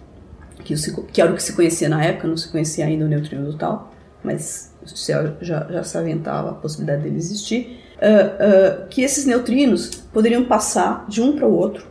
[0.64, 0.74] que,
[1.12, 3.92] que era o que se conhecia na época, não se conhecia ainda o neutrino total,
[4.22, 9.24] mas o céu já, já se aventava a possibilidade dele existir, uh, uh, que esses
[9.26, 11.89] neutrinos poderiam passar de um para o outro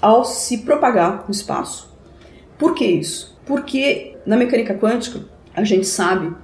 [0.00, 1.96] ao se propagar no espaço.
[2.58, 3.38] Por que isso?
[3.46, 5.20] Porque na mecânica quântica
[5.54, 6.34] a gente sabe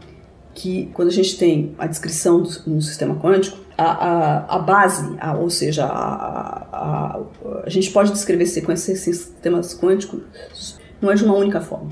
[0.54, 5.34] que quando a gente tem a descrição no sistema quântico, a, a, a base, a,
[5.34, 7.20] ou seja, a, a,
[7.64, 11.90] a, gente pode descrever sequências de sistemas quânticos não é de uma única forma,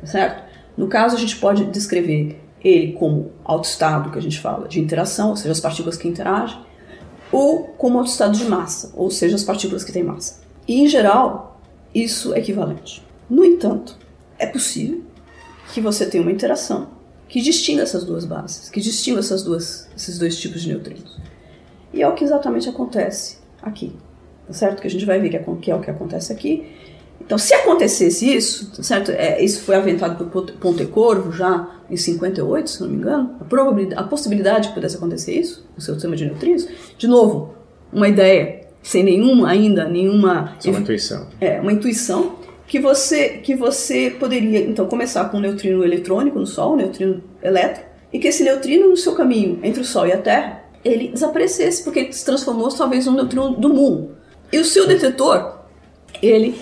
[0.00, 0.48] tá certo?
[0.76, 5.30] No caso, a gente pode descrever ele como autoestado, que a gente fala, de interação,
[5.30, 6.58] ou seja, as partículas que interagem,
[7.30, 10.40] ou como autoestado de massa, ou seja, as partículas que têm massa.
[10.68, 11.58] E, em geral,
[11.94, 13.02] isso é equivalente.
[13.28, 13.96] No entanto,
[14.38, 15.02] é possível
[15.72, 16.88] que você tenha uma interação
[17.26, 21.18] que distinga essas duas bases, que distinga essas duas, esses dois tipos de neutrinos.
[21.92, 23.94] E é o que exatamente acontece aqui,
[24.46, 24.80] tá certo?
[24.80, 26.70] Que a gente vai ver que é, que é o que acontece aqui.
[27.20, 29.10] Então, se acontecesse isso, tá certo?
[29.10, 34.00] É, isso foi aventado por Pontecorvo já em 58, se não me engano, a, probabilidade,
[34.00, 37.54] a possibilidade que pudesse acontecer isso, no seu sistema de neutrinos, de novo,
[37.92, 40.56] uma ideia sem nenhuma ainda, nenhuma...
[40.58, 41.26] Só uma intuição.
[41.40, 42.36] É, uma intuição,
[42.66, 47.22] que você, que você poderia então começar com um neutrino eletrônico no Sol, um neutrino
[47.42, 51.08] elétrico, e que esse neutrino no seu caminho entre o Sol e a Terra ele
[51.08, 54.16] desaparecesse porque ele se transformou talvez num neutrino do mundo.
[54.52, 55.58] E o seu detetor
[56.22, 56.58] ele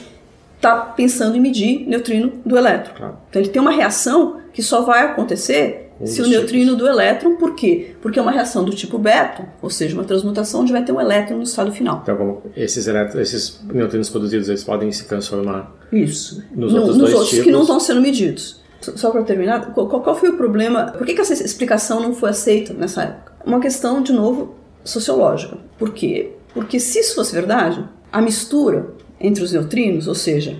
[0.56, 2.94] está pensando em medir neutrino do elétron.
[2.94, 3.18] Claro.
[3.28, 7.54] Então ele tem uma reação que só vai acontecer se o neutrino do elétron, por
[7.54, 7.94] quê?
[8.02, 11.00] Porque é uma reação do tipo beta, ou seja, uma transmutação onde vai ter um
[11.00, 12.00] elétron no estado final.
[12.02, 16.44] Então, esses, elétrons, esses neutrinos produzidos, eles podem se transformar Isso.
[16.54, 17.44] nos no, outros, nos outros tipos.
[17.44, 18.60] que não estão sendo medidos.
[18.80, 20.92] Só para terminar, qual, qual, foi o problema?
[20.92, 23.32] Por que, que essa explicação não foi aceita nessa época?
[23.44, 24.54] Uma questão, de novo,
[24.84, 25.56] sociológica.
[25.78, 26.32] Por quê?
[26.52, 27.82] Porque se isso fosse verdade,
[28.12, 30.58] a mistura entre os neutrinos, ou seja,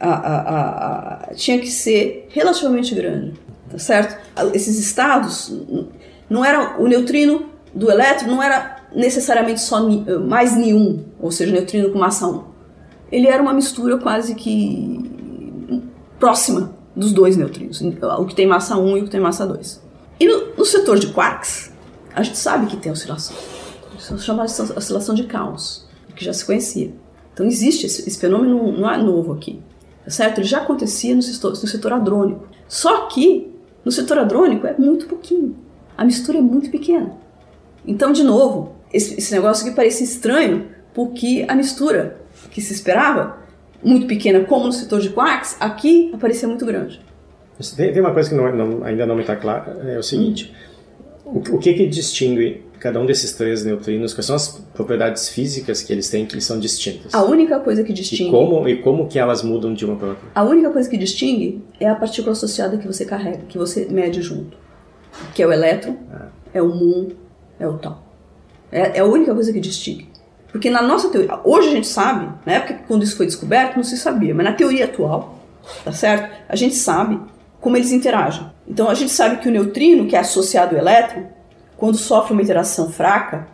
[0.00, 3.43] a, a, a, tinha que ser relativamente grande
[3.74, 4.16] tá certo?
[4.54, 5.52] Esses estados
[6.30, 9.82] não era o neutrino do elétron não era necessariamente só
[10.20, 12.44] mais nenhum, ou seja, neutrino com massa 1.
[13.10, 15.10] Ele era uma mistura quase que
[16.20, 19.82] próxima dos dois neutrinos, o que tem massa 1 e o que tem massa 2.
[20.20, 21.72] E no, no setor de quarks,
[22.14, 23.36] a gente sabe que tem oscilação.
[23.98, 26.94] Isso é chamada de oscilação de caos, que já se conhecia.
[27.32, 29.60] Então existe esse, esse fenômeno, não é novo aqui,
[30.04, 30.38] tá certo?
[30.38, 32.46] Ele já acontecia no setor, no setor hadrônico.
[32.68, 33.53] Só que
[33.84, 35.56] no setor hadrônico é muito pouquinho.
[35.96, 37.12] A mistura é muito pequena.
[37.86, 42.20] Então, de novo, esse, esse negócio que parecia estranho, porque a mistura
[42.50, 43.38] que se esperava,
[43.82, 47.00] muito pequena, como no setor de quarks, aqui aparecia muito grande.
[47.76, 50.52] Tem, tem uma coisa que não, não, ainda não me está clara, é o seguinte:
[50.52, 50.73] hum.
[51.24, 55.90] O, que, que distingue cada um desses três neutrinos, quais são as propriedades físicas que
[55.90, 57.14] eles têm que são distintas?
[57.14, 58.28] A única coisa que distingue...
[58.28, 60.24] E como, e como que elas mudam de uma para outra?
[60.34, 64.20] A única coisa que distingue é a partícula associada que você carrega, que você mede
[64.20, 64.56] junto.
[65.34, 66.28] Que é o elétron, ah.
[66.52, 67.08] é o muon,
[67.58, 68.04] é o tal.
[68.70, 70.08] É, é a única coisa que distingue.
[70.52, 73.76] Porque na nossa teoria, hoje a gente sabe, na época que quando isso foi descoberto,
[73.76, 75.42] não se sabia, mas na teoria atual,
[75.84, 76.32] tá certo?
[76.48, 77.18] A gente sabe
[77.60, 78.53] como eles interagem.
[78.66, 81.24] Então a gente sabe que o neutrino, que é associado ao elétron,
[81.76, 83.46] quando sofre uma interação fraca,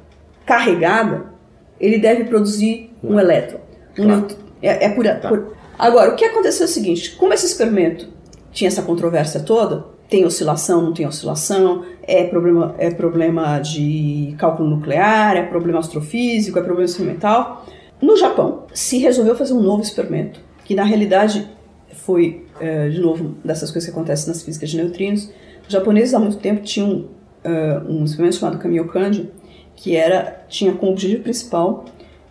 [0.46, 1.32] carregada,
[1.80, 3.60] ele deve produzir um elétron.
[3.98, 4.26] Um claro.
[4.62, 5.28] é, é por, tá.
[5.28, 8.08] por, Agora, o que aconteceu é o seguinte: como esse experimento
[8.52, 14.68] tinha essa controvérsia toda, tem oscilação, não tem oscilação, é problema, é problema de cálculo
[14.68, 17.64] nuclear, é problema astrofísico, é problema experimental.
[18.02, 21.48] No Japão, se resolveu fazer um novo experimento, que na realidade
[21.94, 25.30] foi, é, de novo, dessas coisas que acontecem nas físicas de neutrinos.
[25.66, 27.08] Os japoneses há muito tempo tinham
[27.44, 29.30] uh, um experimento chamado Kamiokande,
[29.74, 31.84] que era, tinha como objetivo principal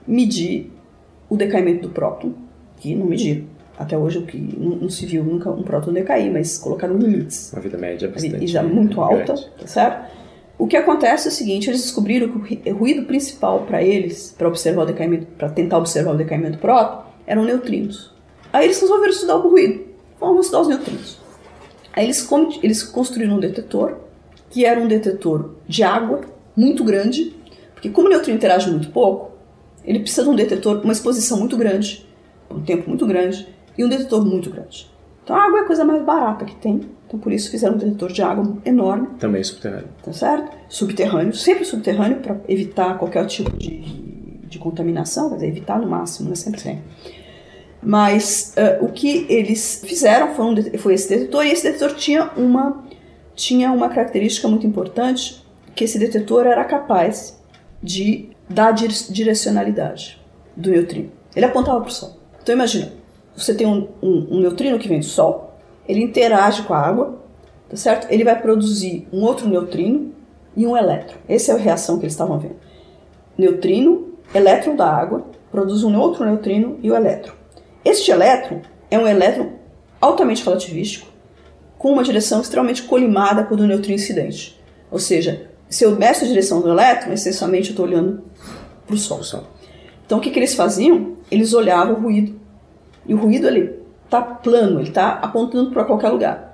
[0.07, 0.71] medir
[1.29, 2.33] o decaimento do próton,
[2.77, 3.45] que não mediram.
[3.77, 7.53] Até hoje o que não, não, se viu nunca um próton decair, mas colocaram limites.
[7.53, 8.43] Uma vida média bastante.
[8.43, 10.11] E já muito alta, tá certo?
[10.57, 14.49] O que acontece é o seguinte, eles descobriram que o ruído principal para eles, para
[14.49, 18.13] observar o decaimento, para tentar observar o decaimento do próton, eram neutrinos.
[18.51, 19.88] Aí eles resolveram estudar o ruído.
[20.19, 21.17] Vamos estudar os neutrinos.
[21.93, 22.27] Aí eles,
[22.61, 23.97] eles construíram um detetor
[24.49, 26.21] que era um detetor de água
[26.55, 27.35] muito grande,
[27.73, 29.31] porque como o neutrino interage muito pouco,
[29.85, 32.05] ele precisa de um detetor, uma exposição muito grande,
[32.49, 34.89] um tempo muito grande, e um detetor muito grande.
[35.23, 37.77] Então a água é a coisa mais barata que tem, então por isso fizeram um
[37.77, 39.07] detetor de água enorme.
[39.19, 39.87] Também subterrâneo.
[40.03, 40.57] Tá certo?
[40.67, 43.79] Subterrâneo, sempre subterrâneo, para evitar qualquer tipo de,
[44.47, 46.35] de contaminação, quer dizer, evitar no máximo, né?
[46.35, 46.81] Sempre tem.
[47.81, 52.31] Mas uh, o que eles fizeram foi, um, foi esse detetor, e esse detetor tinha
[52.35, 52.83] uma
[53.39, 57.41] tinha uma característica muito importante, que esse detetor era capaz
[57.81, 60.19] de dar direcionalidade
[60.57, 61.09] do neutrino.
[61.33, 62.17] Ele apontava para o Sol.
[62.43, 62.91] Então imagina,
[63.33, 67.17] você tem um, um, um neutrino que vem do Sol, ele interage com a água,
[67.69, 68.07] tá certo?
[68.11, 70.13] Ele vai produzir um outro neutrino
[70.55, 71.17] e um elétron.
[71.27, 72.57] Essa é a reação que eles estavam vendo.
[73.37, 77.38] Neutrino, elétron da água, produz um outro neutrino e o elétron.
[77.83, 78.61] Este elétron
[78.91, 79.53] é um elétron
[80.01, 81.07] altamente relativístico,
[81.77, 84.59] com uma direção extremamente colimada a do neutrino incidente.
[84.91, 88.23] Ou seja, se eu meço a direção do elétron, essencialmente eu estou olhando
[88.85, 89.21] para o Sol.
[90.05, 91.17] Então o que, que eles faziam?
[91.29, 92.39] Eles olhavam o ruído.
[93.05, 96.53] E o ruído ele está plano, ele está apontando para qualquer lugar.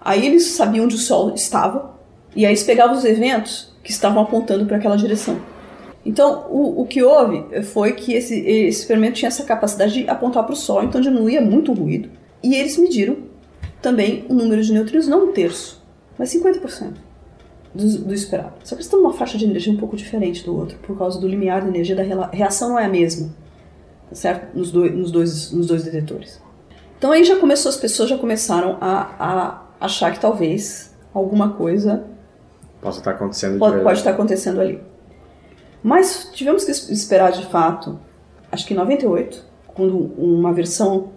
[0.00, 1.98] Aí eles sabiam onde o Sol estava,
[2.36, 5.40] e aí eles pegavam os eventos que estavam apontando para aquela direção.
[6.04, 10.44] Então, o, o que houve foi que esse, esse experimento tinha essa capacidade de apontar
[10.44, 12.08] para o Sol, então diminuía muito o ruído.
[12.42, 13.18] E eles mediram
[13.80, 15.82] também o número de neutrinos, não um terço,
[16.18, 16.94] mas 50%
[17.74, 18.54] do, do esperado.
[18.64, 21.20] Só que eles estão numa faixa de energia um pouco diferente do outro, por causa
[21.20, 23.30] do limiar de energia da reação não é a mesma,
[24.08, 24.56] tá certo?
[24.56, 26.40] Nos, do, nos, dois, nos dois detetores.
[26.98, 32.04] Então aí já começou, as pessoas já começaram a, a achar que talvez alguma coisa
[32.80, 34.80] possa estar acontecendo pode, pode estar acontecendo ali.
[35.82, 37.98] Mas tivemos que esperar de fato,
[38.50, 41.10] acho que em 98, quando uma versão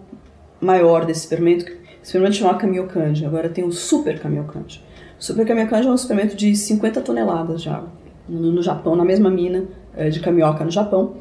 [0.60, 1.70] maior desse experimento,
[2.02, 4.84] experimento chamava Kamiokande, agora tem o Super Kamiokande.
[5.18, 7.90] O Super Kamiokande é um experimento de 50 toneladas de água
[8.28, 9.64] no, Japão, na mesma mina
[9.96, 11.16] uh, de Kamioka no Japão.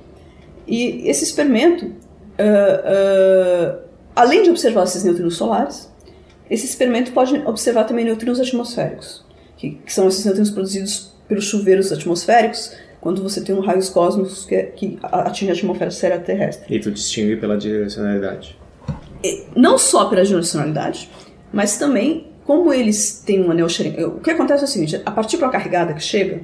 [0.68, 1.92] E esse experimento, uh,
[3.78, 3.80] uh,
[4.16, 5.92] além de observar esses neutrinos solares,
[6.50, 9.24] esse experimento pode observar também neutrinos atmosféricos,
[9.58, 12.72] que, que são esses neutrinos produzidos pelos chuveiros atmosféricos
[13.06, 16.76] quando você tem um raios cósmicos que, que atinge a atmosfera terrestre.
[16.76, 18.58] E tu distingue pela direcionalidade?
[19.56, 21.08] Não só pela direcionalidade,
[21.54, 23.68] mas também como eles têm um anel
[24.08, 26.42] O que acontece é o seguinte: a partícula carregada que chega,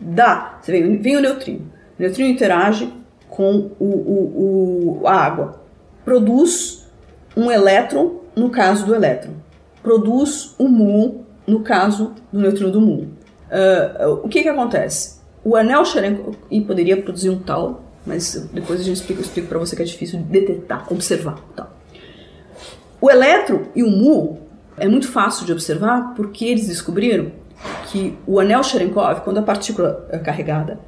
[0.00, 0.58] dá.
[0.60, 1.70] Você vê, vem o neutrino.
[1.96, 2.92] O neutrino interage
[3.28, 5.62] com o, o, o, a água,
[6.04, 6.88] produz
[7.36, 9.34] um elétron no caso do elétron,
[9.80, 13.06] produz um muon no caso do neutrino do muon.
[13.48, 15.13] Uh, o que, que acontece?
[15.44, 19.58] O anel Cherenkov poderia produzir um tal, mas depois a gente explica, eu explico para
[19.58, 21.38] você que é difícil de detectar, observar.
[21.54, 21.70] Tal.
[23.00, 24.38] O elétron e o muon
[24.78, 27.30] é muito fácil de observar porque eles descobriram
[27.90, 30.78] que o anel Cherenkov, quando a partícula é carregada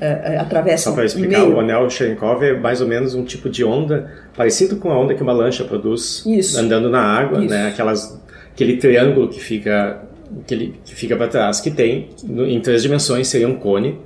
[0.00, 1.54] é, atravessa Só para explicar, meio...
[1.54, 5.14] o anel Cherenkov é mais ou menos um tipo de onda parecido com a onda
[5.14, 6.58] que uma lancha produz Isso.
[6.58, 7.48] andando na água, Isso.
[7.48, 7.68] né?
[7.68, 8.20] Aquelas,
[8.52, 10.02] aquele triângulo que fica
[10.46, 13.98] que, ele, que fica para trás, que tem em três dimensões seria um cone.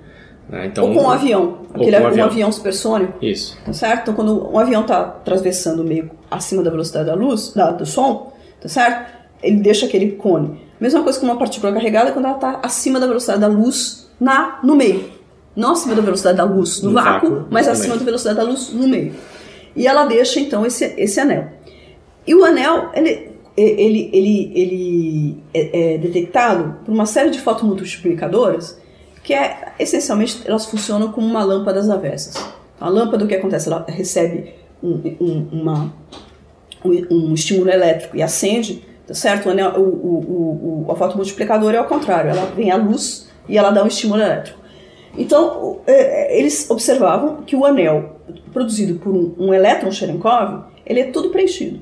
[0.49, 0.67] Né?
[0.67, 2.27] Então, ou com um avião, aquele com um, avião.
[2.27, 3.25] um avião supersônico.
[3.25, 3.57] Isso.
[3.65, 4.03] Tá certo?
[4.03, 8.33] Então, quando um avião está atravessando meio acima da velocidade da luz, da, do som,
[8.61, 9.13] tá certo?
[9.43, 10.61] Ele deixa aquele cone.
[10.81, 14.59] Mesma coisa com uma partícula carregada quando ela está acima da velocidade da luz na,
[14.63, 15.11] no meio.
[15.55, 18.45] Não acima da velocidade da luz no, no vácuo, vácuo, mas acima da velocidade da
[18.45, 19.15] luz no meio.
[19.75, 21.49] E ela deixa então esse, esse anel.
[22.27, 23.28] E o anel, ele,
[23.63, 28.79] ele, ele, ele é, é detectado por uma série de fotomultiplicadoras
[29.23, 32.43] que é, essencialmente, elas funcionam como uma lâmpada das avessas.
[32.81, 33.69] A lâmpada, o que acontece?
[33.69, 35.93] Ela recebe um, um, uma,
[36.85, 39.47] um, estímulo elétrico e acende, tá certo?
[39.47, 43.59] O, anel, o, o, o, a fotomultiplicadora é ao contrário, ela vem a luz e
[43.59, 44.59] ela dá um estímulo elétrico.
[45.17, 48.21] Então, é, é, eles observavam que o anel
[48.53, 51.81] produzido por um, um elétron Cherenkov, ele é todo preenchido.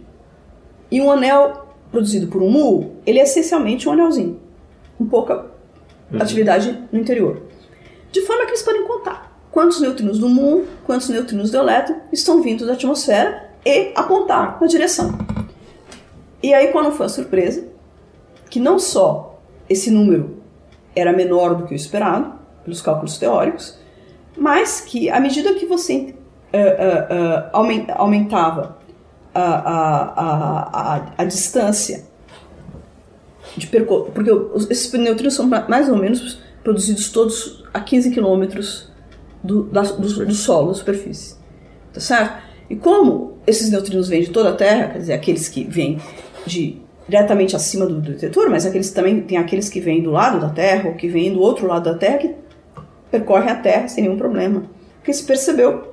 [0.90, 4.40] E um anel produzido por um mu, ele é essencialmente um anelzinho,
[4.98, 5.46] com pouca
[6.12, 6.20] uhum.
[6.20, 7.42] atividade no interior.
[8.12, 12.42] De forma que eles podem contar quantos neutrinos do mu, quantos neutrinos do elétron estão
[12.42, 15.16] vindo da atmosfera e apontar na direção.
[16.42, 17.66] E aí quando foi a surpresa,
[18.50, 20.36] que não só esse número
[20.94, 23.78] era menor do que o esperado, pelos cálculos teóricos,
[24.36, 26.14] mas que à medida que você
[26.52, 28.78] uh, uh, uh, aumentava
[29.36, 32.04] a, a, a, a distância
[33.56, 34.10] de percurso.
[34.12, 34.30] Porque
[34.70, 38.90] esses neutrinos são mais ou menos produzidos todos a 15 quilômetros
[39.42, 41.36] do, da, do, do solo, da superfície.
[41.92, 42.42] Tá certo?
[42.68, 46.00] E como esses neutrinos vêm de toda a Terra, quer dizer, aqueles que vêm
[46.44, 50.48] de diretamente acima do detetor, mas aqueles também tem aqueles que vêm do lado da
[50.48, 52.34] Terra ou que vêm do outro lado da Terra que
[53.10, 54.64] percorrem a Terra sem nenhum problema.
[54.98, 55.92] O que se percebeu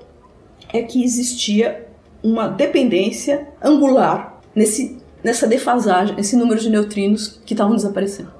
[0.73, 1.82] é que existia
[2.23, 8.31] uma dependência angular nesse, nessa defasagem, nesse número de neutrinos que estavam desaparecendo.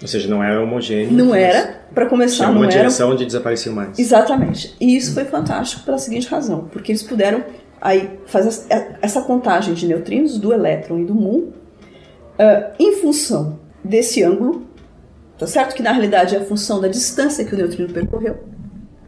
[0.00, 1.12] Ou seja, não era homogêneo.
[1.12, 2.76] Não era, para começar, não uma era.
[2.76, 3.96] direção de desaparecer mais.
[3.96, 4.74] Exatamente.
[4.80, 7.44] E isso foi fantástico pela seguinte razão, porque eles puderam
[7.80, 8.66] aí fazer
[9.00, 11.38] essa contagem de neutrinos do elétron e do muon
[12.38, 14.66] uh, em função desse ângulo,
[15.38, 15.74] tá certo?
[15.74, 18.38] Que na realidade é a função da distância que o neutrino percorreu,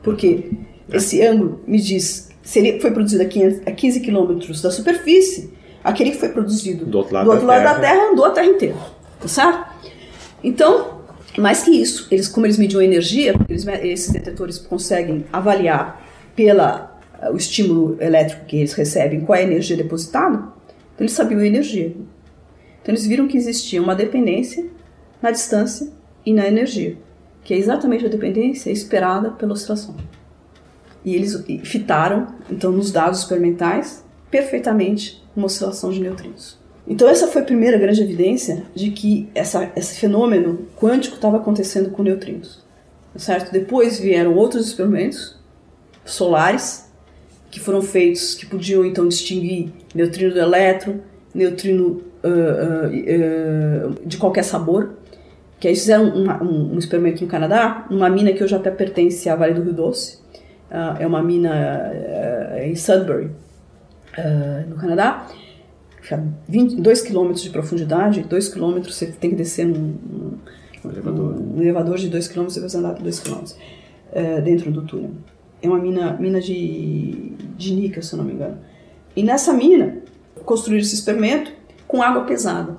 [0.03, 0.51] porque
[0.93, 6.29] esse ângulo me diz seria, foi produzido a 15 quilômetros da superfície, aquele que foi
[6.29, 7.75] produzido do outro lado, do outro da, lado terra.
[7.75, 8.77] da Terra andou a Terra inteira,
[9.21, 9.75] tá certo?
[10.43, 11.01] Então,
[11.39, 16.05] mais que isso, eles, como eles mediam energia, porque eles, esses detetores conseguem avaliar
[16.37, 16.93] pela
[17.33, 21.47] o estímulo elétrico que eles recebem qual é a energia depositada, então eles sabiam a
[21.47, 21.95] energia.
[22.83, 24.67] Então eles viram que existia uma dependência
[25.23, 25.91] na distância
[26.27, 26.97] e na energia,
[27.43, 29.97] que é exatamente a dependência esperada pela oscilação.
[31.05, 36.59] E eles fitaram, então, nos dados experimentais, perfeitamente uma oscilação de neutrinos.
[36.87, 41.91] Então essa foi a primeira grande evidência de que essa, esse fenômeno quântico estava acontecendo
[41.91, 42.63] com neutrinos.
[43.17, 43.53] Certo?
[43.53, 45.37] Depois vieram outros experimentos
[46.05, 46.91] solares
[47.51, 50.97] que foram feitos que podiam então distinguir neutrino do elétron,
[51.33, 54.95] neutrino uh, uh, de qualquer sabor.
[55.61, 59.29] Que aí fizeram um, um, um, experimento no Canadá, numa mina que hoje até pertence
[59.29, 60.19] à Vale do Rio Doce.
[60.99, 61.93] É uma mina
[62.63, 63.31] em Sudbury,
[64.69, 65.27] no Canadá
[66.47, 70.39] 22 quilômetros de profundidade, 2 quilômetros você tem que descer num, num,
[70.85, 71.37] um elevador.
[71.57, 73.57] elevador de 2 quilômetros, você vai andar 2 quilômetros
[74.13, 75.13] é, dentro do túnel.
[75.63, 78.59] É uma mina, mina de, de níquel, se eu não me engano.
[79.17, 79.99] E nessa mina,
[80.45, 81.53] construíram esse experimento
[81.89, 82.77] com água pesada.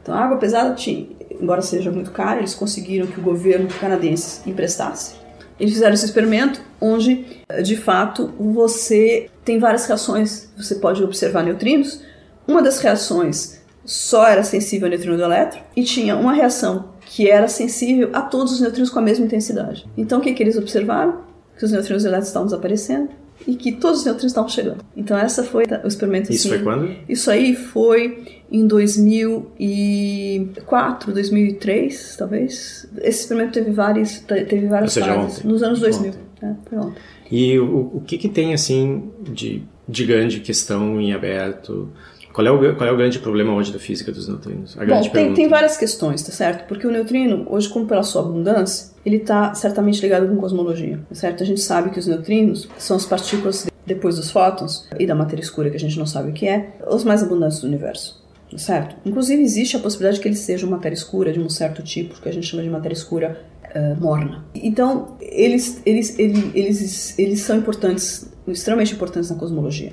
[0.00, 1.08] Então, a água pesada tinha,
[1.40, 5.16] embora seja muito cara, eles conseguiram que o governo canadense emprestasse.
[5.58, 7.24] Eles fizeram esse experimento onde,
[7.62, 10.48] de fato, você tem várias reações.
[10.56, 12.00] Você pode observar neutrinos,
[12.46, 17.30] uma das reações só era sensível ao neutrino do elétron e tinha uma reação que
[17.30, 19.86] era sensível a todos os neutrinos com a mesma intensidade.
[19.96, 21.20] Então o que, que eles observaram?
[21.58, 23.10] Que os neutrinos do elétron estavam desaparecendo
[23.46, 24.84] e que todos os neutrinos estavam chegando.
[24.96, 26.32] Então essa foi o experimento.
[26.32, 26.92] Isso assim, foi quando?
[27.08, 32.88] Isso aí foi em 2004, 2003, talvez.
[32.98, 35.38] Esse experimento teve várias, teve várias Ou seja, fases.
[35.38, 35.48] ontem.
[35.48, 36.10] Nos anos 2000.
[36.10, 36.20] Ontem.
[36.42, 37.00] É, foi ontem.
[37.30, 41.88] E o, o que, que tem assim de, de grande questão em aberto?
[42.34, 44.76] Qual é, o, qual é o grande problema hoje da física dos neutrinos?
[44.76, 45.36] A Bom, tem, pergunta.
[45.36, 46.66] tem várias questões, tá certo?
[46.66, 51.14] Porque o neutrino, hoje, como pela sua abundância, ele está certamente ligado com cosmologia, tá
[51.14, 51.44] certo?
[51.44, 55.42] A gente sabe que os neutrinos são as partículas depois dos fótons e da matéria
[55.42, 58.20] escura, que a gente não sabe o que é, os mais abundantes do universo,
[58.50, 58.96] tá certo?
[59.06, 62.28] Inclusive, existe a possibilidade de que eles sejam matéria escura de um certo tipo, que
[62.28, 63.40] a gente chama de matéria escura
[63.76, 64.44] uh, morna.
[64.52, 69.92] Então, eles, eles, eles, eles, eles são importantes, extremamente importantes na cosmologia.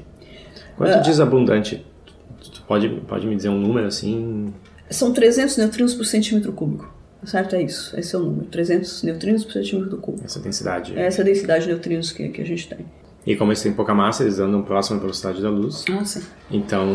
[0.76, 1.86] Quanto uh, diz abundante?
[2.72, 4.54] Pode, pode me dizer um número assim?
[4.90, 6.90] São 300 neutrinos por centímetro cúbico.
[7.26, 7.54] Certo?
[7.58, 7.94] É isso.
[8.00, 8.46] Esse é o número.
[8.46, 10.24] 300 neutrinos por centímetro cúbico.
[10.24, 10.98] Essa densidade.
[10.98, 12.86] Essa é a densidade de neutrinos que, que a gente tem.
[13.28, 15.84] E como eles têm pouca massa, eles andam próximo à velocidade da luz.
[15.92, 16.22] Ah, sim.
[16.50, 16.88] Então.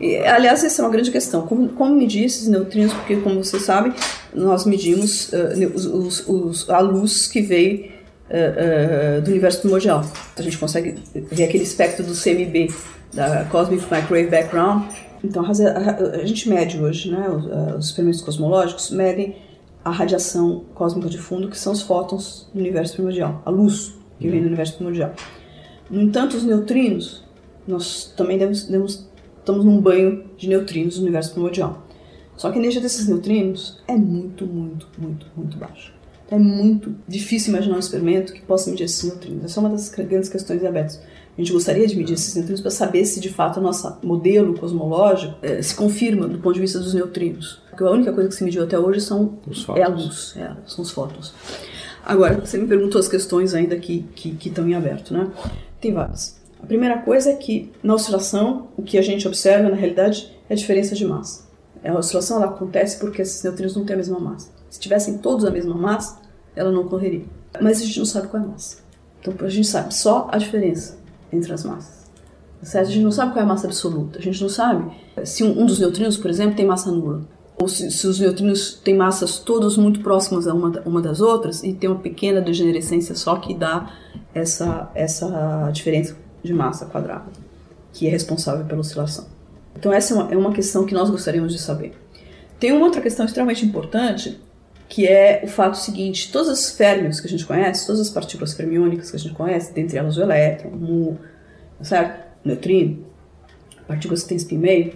[0.00, 1.48] E, aliás, essa é uma grande questão.
[1.48, 2.92] Como, como medir esses neutrinos?
[2.92, 3.92] Porque, como você sabe,
[4.32, 7.90] nós medimos uh, os, os, os, a luz que veio
[8.28, 10.04] uh, do universo primordial.
[10.36, 12.72] A gente consegue ver aquele espectro do CMB,
[13.12, 14.92] da Cosmic Microwave Background.
[15.24, 17.28] Então, a, a, gente mede hoje, né?
[17.28, 19.36] Os, os experimentos cosmológicos medem
[19.84, 24.28] a radiação cósmica de fundo, que são os fótons do universo primordial, a luz que
[24.28, 25.12] vem do universo primordial.
[25.90, 27.24] No entanto, os neutrinos,
[27.66, 29.08] nós também demos, demos,
[29.38, 31.86] estamos num banho de neutrinos no universo primordial.
[32.36, 35.92] Só que a energia desses neutrinos é muito, muito, muito, muito baixa.
[36.26, 39.44] Então, é muito difícil imaginar um experimento que possa medir esses neutrinos.
[39.44, 41.00] Essa é uma das grandes questões abertas.
[41.36, 44.58] A gente gostaria de medir esses neutrinos para saber se de fato o nosso modelo
[44.58, 47.62] cosmológico eh, se confirma do ponto de vista dos neutrinos.
[47.70, 50.52] Porque a única coisa que se mediu até hoje são, Os é a luz, é,
[50.66, 51.32] são os fótons.
[52.04, 55.30] Agora, você me perguntou as questões ainda que, que, que estão em aberto, né?
[55.80, 56.40] Tem várias.
[56.62, 60.52] A primeira coisa é que na oscilação, o que a gente observa na realidade é
[60.52, 61.48] a diferença de massa.
[61.82, 64.50] A oscilação ela acontece porque esses neutrinos não têm a mesma massa.
[64.72, 66.18] Se tivessem todos a mesma massa,
[66.56, 67.26] ela não correria.
[67.60, 68.78] Mas a gente não sabe qual é a massa.
[69.20, 70.96] Então a gente sabe só a diferença
[71.30, 72.10] entre as massas.
[72.62, 72.88] Certo?
[72.88, 74.18] A gente não sabe qual é a massa absoluta.
[74.18, 74.90] A gente não sabe
[75.24, 77.20] se um, um dos neutrinos, por exemplo, tem massa nula.
[77.60, 81.62] Ou se, se, os neutrinos têm massas todas muito próximas a uma, uma das outras
[81.62, 83.92] e tem uma pequena degenerescência só que dá
[84.32, 87.26] essa, essa diferença de massa quadrada,
[87.92, 89.26] que é responsável pela oscilação.
[89.76, 91.92] Então, essa é uma, é uma questão que nós gostaríamos de saber.
[92.58, 94.40] Tem uma outra questão extremamente importante,
[94.92, 98.52] que é o fato seguinte: todas as férmions que a gente conhece, todas as partículas
[98.52, 101.18] fermiônicas que a gente conhece, dentre elas o elétron, o mu,
[101.80, 102.26] certo?
[102.44, 103.06] o neutrino,
[103.88, 104.94] partículas que têm spin meio,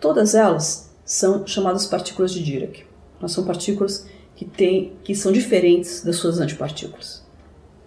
[0.00, 2.86] todas elas são chamadas partículas de Dirac.
[3.18, 7.22] Elas são partículas que, têm, que são diferentes das suas antipartículas.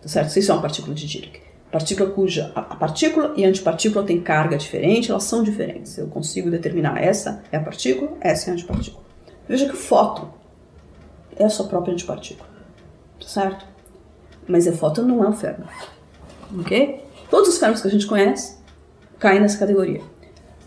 [0.04, 0.38] Tá certo?
[0.38, 1.42] Isso é uma partícula de Dirac.
[1.72, 5.98] Partícula cuja a partícula e a antipartícula têm carga diferente, elas são diferentes.
[5.98, 9.04] Eu consigo determinar essa é a partícula, essa é a antipartícula.
[9.50, 10.43] Veja que o fóton
[11.38, 12.50] é a sua própria antipartícula.
[13.26, 13.66] Certo?
[14.48, 15.68] Mas o fóton não é um férmio.
[16.60, 17.04] Ok?
[17.30, 18.58] Todos os fenômenos que a gente conhece
[19.18, 20.02] caem nessa categoria.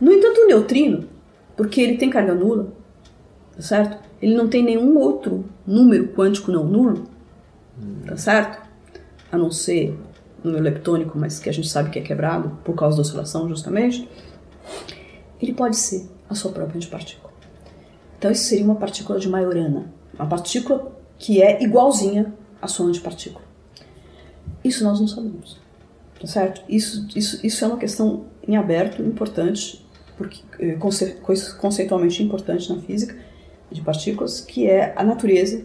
[0.01, 1.09] No entanto, o neutrino,
[1.57, 2.73] porque ele tem carga nula,
[3.55, 3.99] tá certo?
[4.21, 7.05] Ele não tem nenhum outro número quântico não nulo,
[8.07, 8.67] tá certo?
[9.31, 9.99] A não ser
[10.43, 14.09] número leptônico, mas que a gente sabe que é quebrado por causa da oscilação, justamente.
[15.41, 17.33] Ele pode ser a sua própria antipartícula.
[18.19, 23.45] Então, isso seria uma partícula de Majorana, uma partícula que é igualzinha à sua antipartícula.
[24.65, 25.59] Isso nós não sabemos,
[26.21, 26.63] tá certo?
[26.69, 29.85] Isso, isso, isso é uma questão em aberto, importante,
[30.17, 31.15] porque eh, conce,
[31.59, 33.17] conceitualmente importante na física
[33.71, 35.65] de partículas, que é a natureza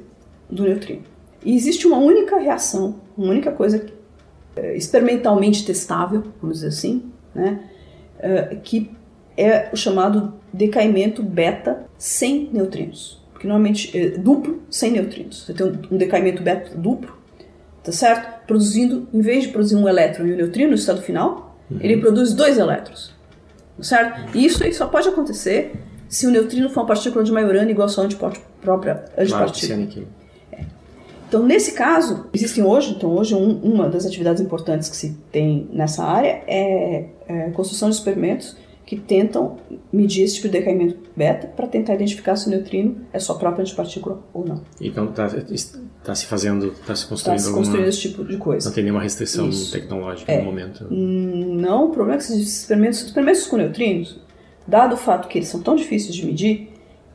[0.50, 1.04] do neutrino.
[1.44, 3.86] E existe uma única reação, uma única coisa
[4.56, 7.64] eh, experimentalmente testável, vamos dizer assim, né,
[8.20, 8.92] eh, que
[9.38, 13.21] é o chamado decaimento beta sem neutrinos.
[13.42, 15.46] Porque normalmente é duplo sem neutrinos.
[15.48, 17.12] Você tem um decaimento beta duplo,
[17.84, 18.46] tá certo?
[18.46, 21.80] Produzindo, em vez de produzir um elétron e um neutrino no estado final, uhum.
[21.82, 23.12] ele produz dois elétrons,
[23.78, 24.38] tá certo?
[24.38, 25.72] E isso só pode acontecer
[26.08, 28.08] se o neutrino for uma partícula de Majorana igual a sua
[28.62, 29.88] própria antipartícula.
[29.88, 30.08] Claro,
[30.52, 30.66] é.
[31.28, 35.68] Então, nesse caso, existem hoje, então hoje um, uma das atividades importantes que se tem
[35.74, 38.56] nessa área é, é construção de experimentos
[38.92, 39.56] que tentam
[39.90, 43.62] medir esse tipo de decaimento beta para tentar identificar se o neutrino é sua própria
[43.62, 44.64] antipartícula ou não.
[44.82, 45.30] Então está
[46.04, 47.88] tá se fazendo, está se construindo tá se construindo alguma...
[47.88, 48.68] esse tipo de coisa.
[48.68, 49.72] Não tem nenhuma restrição Isso.
[49.72, 50.40] tecnológica é.
[50.40, 50.86] no momento.
[50.92, 54.20] Não, o problema é que esses experimentos, experimentos com neutrinos,
[54.68, 56.68] dado o fato que eles são tão difíceis de medir,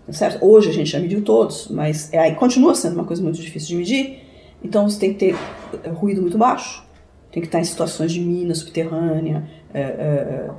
[0.09, 0.43] certo?
[0.43, 3.77] Hoje a gente já mediu todos, mas é, continua sendo uma coisa muito difícil de
[3.77, 4.21] medir.
[4.65, 5.37] Então você tem que ter
[5.85, 6.83] é, ruído muito baixo,
[7.31, 9.47] tem que estar em situações de mina subterrânea.
[9.75, 10.51] É, é,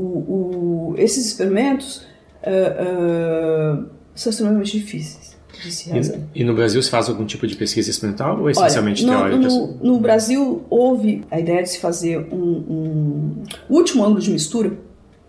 [0.00, 1.98] o, o, esses experimentos
[2.42, 6.18] uh, uh, são extremamente difíceis de se realizar.
[6.34, 9.30] E, e, no Brasil se faz algum tipo de pesquisa experimental ou é essencialmente Olha,
[9.30, 9.48] teórica?
[9.48, 14.72] No, no, Brasil houve a ideia de se fazer um, um último ângulo de mistura,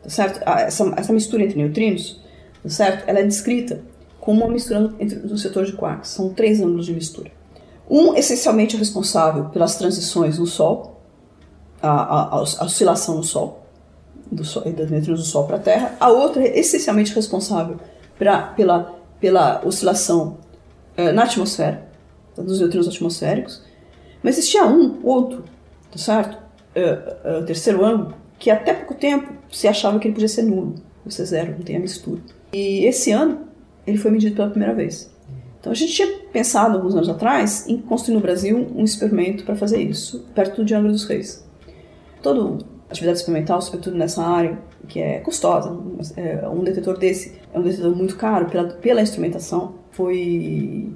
[0.02, 0.42] tá certo?
[0.46, 2.22] Essa, essa mistura entre neutrinos,
[2.64, 3.04] tá certo?
[3.08, 3.84] Ela é descrita
[4.20, 6.12] como uma mistura entre no setor de quarks.
[6.12, 7.32] São três ângulos de mistura.
[7.90, 11.02] Um essencialmente responsável pelas transições no Sol,
[11.82, 13.61] a, a, a oscilação no Sol,
[14.32, 17.78] do Sol, das do Sol para a Terra, a outra é essencialmente responsável
[18.18, 20.38] pra, pela, pela oscilação
[20.98, 21.86] uh, na atmosfera,
[22.38, 23.62] dos neutrinos atmosféricos,
[24.24, 25.44] mas existia um, outro,
[25.92, 26.38] tá certo?
[26.76, 30.76] Uh, uh, terceiro ângulo, que até pouco tempo se achava que ele podia ser nulo,
[31.04, 32.22] ou ser zero, não tem a mistura.
[32.54, 33.48] E esse ano
[33.86, 35.12] ele foi medido pela primeira vez.
[35.60, 39.56] Então a gente tinha pensado alguns anos atrás em construir no Brasil um experimento para
[39.56, 41.48] fazer isso, perto de Angra dos Reis.
[42.22, 45.76] Todo atividade experimental, sobretudo nessa área, que é custosa.
[46.16, 49.76] É, um detetor desse é um detetor muito caro pela, pela instrumentação.
[49.92, 50.90] Foi.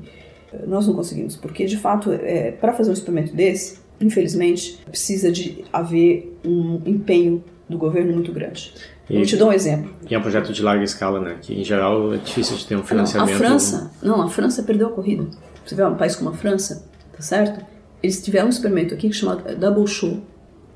[0.68, 5.66] Nós não conseguimos, porque de fato, é, para fazer um experimento desse, infelizmente, precisa de
[5.72, 8.74] haver um empenho do governo muito grande.
[9.10, 9.92] E, Eu te dou um exemplo.
[10.10, 11.38] E é um projeto de larga escala, né?
[11.42, 13.30] Que em geral é difícil de ter um financiamento.
[13.30, 15.28] Não, a França, não, a França perdeu a corrida.
[15.66, 17.66] Você vê um país como a França, tá certo?
[18.02, 20.22] Eles tiveram um experimento aqui chamado Double Show,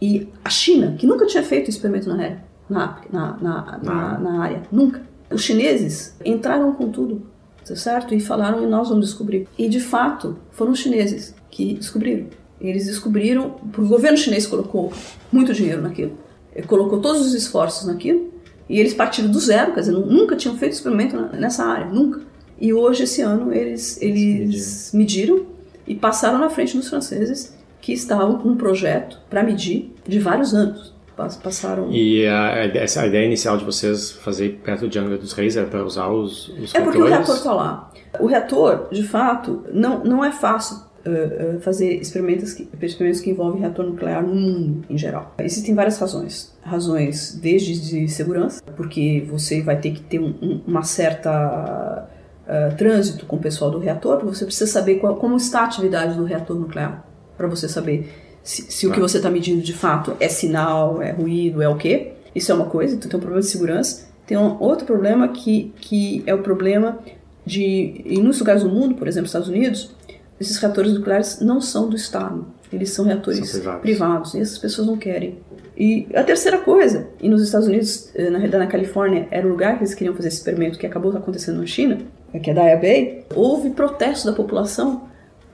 [0.01, 4.43] e a China, que nunca tinha feito experimento na área, na, na, na, na, na
[4.43, 5.01] área, nunca.
[5.29, 7.21] Os chineses entraram com tudo,
[7.65, 8.13] tá certo?
[8.13, 9.47] E falaram, e nós vamos descobrir.
[9.57, 12.27] E de fato, foram os chineses que descobriram.
[12.59, 14.91] Eles descobriram, porque o governo chinês colocou
[15.31, 16.11] muito dinheiro naquilo,
[16.53, 18.33] Ele colocou todos os esforços naquilo,
[18.67, 22.21] e eles partiram do zero, quer dizer, nunca tinham feito experimento nessa área, nunca.
[22.59, 25.45] E hoje, esse ano, eles, eles mediram
[25.87, 30.53] e passaram na frente dos franceses que estavam com um projeto para medir de vários
[30.53, 30.97] anos.
[31.43, 31.91] Passaram.
[31.91, 35.67] E a, essa a ideia inicial de vocês fazer perto de Angra dos Reis era
[35.67, 37.91] para usar os, os É porque o reator está lá.
[38.21, 43.31] O reator, de fato, não, não é fácil uh, uh, fazer experimentos que, experimentos que
[43.31, 45.35] envolvem reator nuclear no mundo em geral.
[45.39, 46.57] Existem várias razões.
[46.61, 52.07] Razões desde de segurança, porque você vai ter que ter um, um, uma certa
[52.47, 56.15] uh, trânsito com o pessoal do reator, você precisa saber qual, como está a atividade
[56.15, 57.08] do reator nuclear
[57.39, 58.11] para você saber
[58.43, 61.77] se, se o que você está medindo de fato é sinal, é ruído, é o
[61.77, 62.11] quê.
[62.35, 64.09] Isso é uma coisa, então tem um problema de segurança.
[64.27, 66.99] Tem um outro problema que, que é o problema
[67.45, 69.95] de, em muitos lugares do mundo, por exemplo, Estados Unidos,
[70.39, 73.81] esses reatores nucleares não são do Estado, eles são reatores são privados.
[73.81, 74.33] privados.
[74.35, 75.39] e essas pessoas não querem.
[75.77, 79.49] E a terceira coisa, e nos Estados Unidos, eh, na realidade na Califórnia, era o
[79.49, 81.99] lugar que eles queriam fazer esse experimento que acabou acontecendo na China,
[82.43, 85.09] que é da Bay, houve protesto da população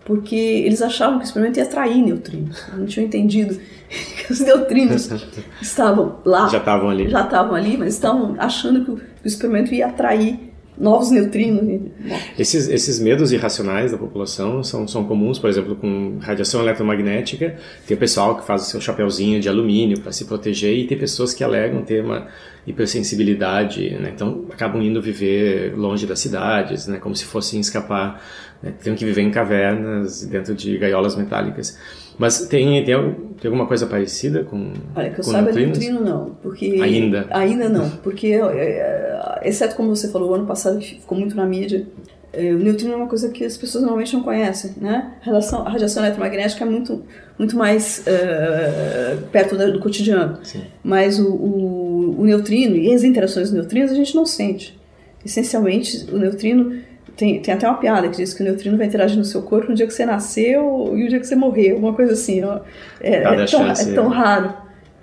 [0.06, 2.64] porque eles achavam que o experimento ia atrair neutrinos.
[2.78, 5.10] Não tinham entendido que os neutrinos
[5.60, 6.48] estavam lá.
[6.48, 7.10] Já estavam ali.
[7.10, 11.90] Já estavam ali, mas estavam achando que o, experimento ia atrair novos neutrinos.
[12.38, 17.56] Esses, esses medos irracionais da população são, são comuns, por exemplo, com radiação eletromagnética.
[17.88, 20.98] Tem o pessoal que faz o seu chapéuzinho de alumínio para se proteger e tem
[20.98, 22.28] pessoas que alegam ter uma
[22.68, 24.12] hipersensibilidade, né?
[24.14, 26.98] então acabam indo viver longe das cidades, né?
[26.98, 28.24] como se fossem escapar,
[28.66, 28.74] né?
[28.84, 31.78] tem que viver em cavernas dentro de gaiolas metálicas.
[32.18, 35.78] Mas tem, tem, tem alguma coisa parecida com Olha, que eu saiba, neutrinos?
[35.78, 36.32] neutrino não.
[36.42, 37.28] Porque, Ainda?
[37.30, 41.46] Ainda não, porque, é, exceto como você falou, o ano passado que ficou muito na
[41.46, 41.86] mídia,
[42.32, 45.14] é, o neutrino é uma coisa que as pessoas normalmente não conhecem, né?
[45.22, 47.04] A, relação, a radiação eletromagnética é muito,
[47.38, 50.40] muito mais é, perto do cotidiano.
[50.44, 50.62] Sim.
[50.84, 54.78] Mas o, o, o neutrino e as interações dos neutrinos a gente não sente.
[55.26, 56.82] Essencialmente, o neutrino
[57.16, 59.70] tem, tem até uma piada que diz que o neutrino vai interagir no seu corpo
[59.70, 62.44] no dia que você nasceu e o dia que você morreu, uma coisa assim.
[62.44, 62.60] ó.
[63.00, 64.16] É, Dada é, a tão, é tão é.
[64.16, 64.54] raro,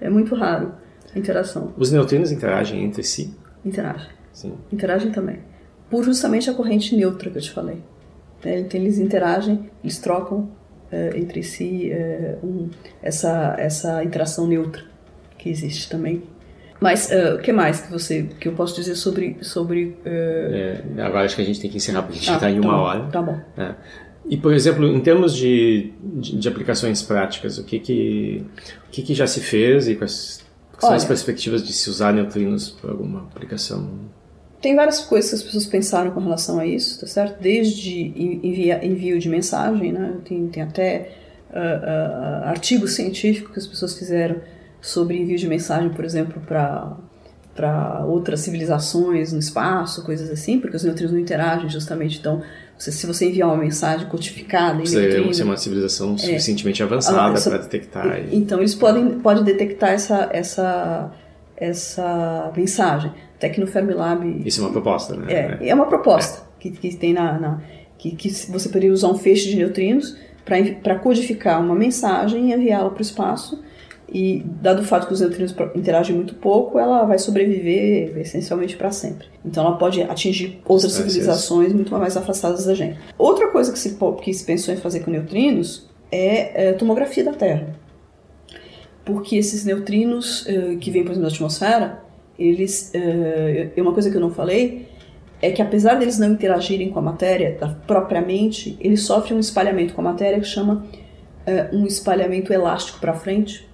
[0.00, 0.72] é muito raro
[1.14, 1.72] a interação.
[1.76, 3.34] Os neutrinos interagem entre si?
[3.64, 4.08] Interagem.
[4.32, 4.54] Sim.
[4.72, 5.38] Interagem também.
[5.90, 7.78] Por justamente a corrente neutra que eu te falei.
[8.44, 8.58] né?
[8.60, 10.48] Então eles interagem, eles trocam
[10.90, 11.90] eh, entre si
[12.42, 12.68] um-
[13.02, 14.82] essa, essa interação neutra
[15.38, 16.22] que existe também.
[16.82, 21.02] Mas eh, o que mais que você que eu posso dizer sobre sobre eh, É,
[21.02, 22.66] agora acho que a gente tem que encerrar porque a gente ah, está em tá
[22.68, 23.00] uma bom, hora.
[23.10, 23.38] Tá bom.
[23.56, 23.74] É.
[24.28, 28.44] E, por exemplo, em termos de, de, de aplicações práticas, o que que,
[28.88, 30.44] o que que já se fez e quais
[30.78, 31.08] são as Olha.
[31.08, 33.88] perspectivas de se usar neutrinos para alguma aplicação?
[34.60, 37.40] Tem várias coisas que as pessoas pensaram com relação a isso, tá certo?
[37.42, 40.14] Desde en- envia, envio de mensagem, né?
[40.24, 41.10] Tem, tem até
[41.52, 44.36] ah, ah, artigos científicos que as pessoas fizeram
[44.82, 46.94] sobre envio de mensagem, por exemplo, para
[47.54, 52.18] para outras civilizações no espaço, coisas assim, porque os neutrinos não interagem justamente.
[52.18, 52.40] Então,
[52.78, 57.38] você- se você enviar uma mensagem codificada em Precisa neutrino, ser uma civilização suficientemente avançada
[57.38, 58.18] para detectar.
[58.20, 61.12] e- então eles podem pode detectar essa essa
[61.56, 63.12] essa mensagem.
[63.36, 65.26] Até que no Fermilab Isso é uma proposta, né?
[65.60, 67.60] é, é uma proposta que, que tem na, na-
[67.98, 70.16] que, que você poderia usar um feixe de neutrinos
[70.82, 73.62] para codificar uma mensagem e enviá-la para o espaço.
[74.14, 78.90] E dado o fato que os neutrinos interagem muito pouco, ela vai sobreviver essencialmente para
[78.90, 79.26] sempre.
[79.44, 81.12] Então ela pode atingir outras Distâncias.
[81.12, 82.98] civilizações muito mais afastadas da gente.
[83.16, 87.32] Outra coisa que se, que se pensou em fazer com neutrinos é, é tomografia da
[87.32, 87.74] Terra.
[89.02, 92.02] Porque esses neutrinos eh, que vêm, por exemplo, da atmosfera,
[92.38, 92.92] eles.
[92.94, 94.86] é uma coisa que eu não falei
[95.42, 100.00] é que apesar deles não interagirem com a matéria propriamente, eles sofrem um espalhamento com
[100.00, 100.86] a matéria que chama
[101.44, 103.68] eh, um espalhamento elástico para frente,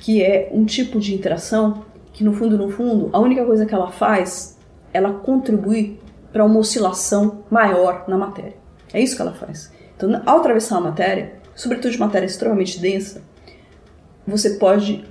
[0.00, 3.74] que é um tipo de interação que no fundo, no fundo, a única coisa que
[3.74, 4.58] ela faz,
[4.92, 6.00] ela contribui
[6.32, 8.56] para uma oscilação maior na matéria.
[8.92, 9.72] É isso que ela faz.
[9.96, 13.22] Então, ao atravessar a matéria, sobretudo de matéria extremamente densa,
[14.26, 15.04] você pode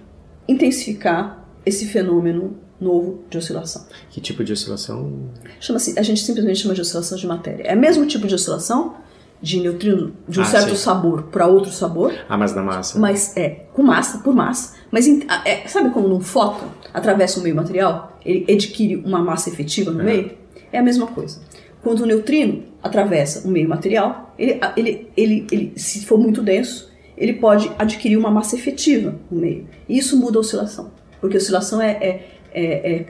[0.48, 3.86] intensificar esse fenômeno novo de oscilação.
[4.10, 5.30] Que tipo de oscilação?
[5.60, 7.64] Chama-se, a gente simplesmente chama de oscilação de matéria.
[7.64, 8.96] É o mesmo tipo de oscilação
[9.42, 10.76] de neutrino de um Ah, certo sim.
[10.76, 12.98] sabor para outro sabor, Ah, mas na massa.
[13.00, 14.76] mas é com massa, por massa.
[14.92, 19.20] Mas em- a- é- sabe como num fóton atravessa um meio material, ele adquire uma
[19.20, 20.32] massa efetiva no meio?
[20.72, 21.40] É a mesma coisa.
[21.84, 26.42] Quando o neutrino atravessa um meio material, ele, a- ele, ele, ele, se for muito
[26.42, 29.68] denso, ele pode adquirir uma massa efetiva no meio.
[29.88, 32.64] E isso muda a oscilação, porque a oscilação é, é, é,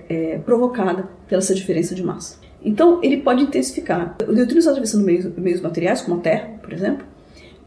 [0.09, 2.37] é- é provocada pela essa diferença de massa.
[2.63, 4.15] Então, ele pode intensificar.
[4.27, 7.05] O neutrino está atravessando meios, meios materiais, como a Terra, por exemplo,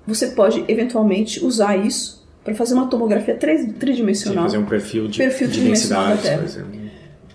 [0.06, 4.44] você pode eventualmente usar isso para fazer uma tomografia três- Sim, tridimensional.
[4.44, 6.38] fazer um perfil de, Perfil de tridimensional da Terra.
[6.38, 6.70] por exemplo.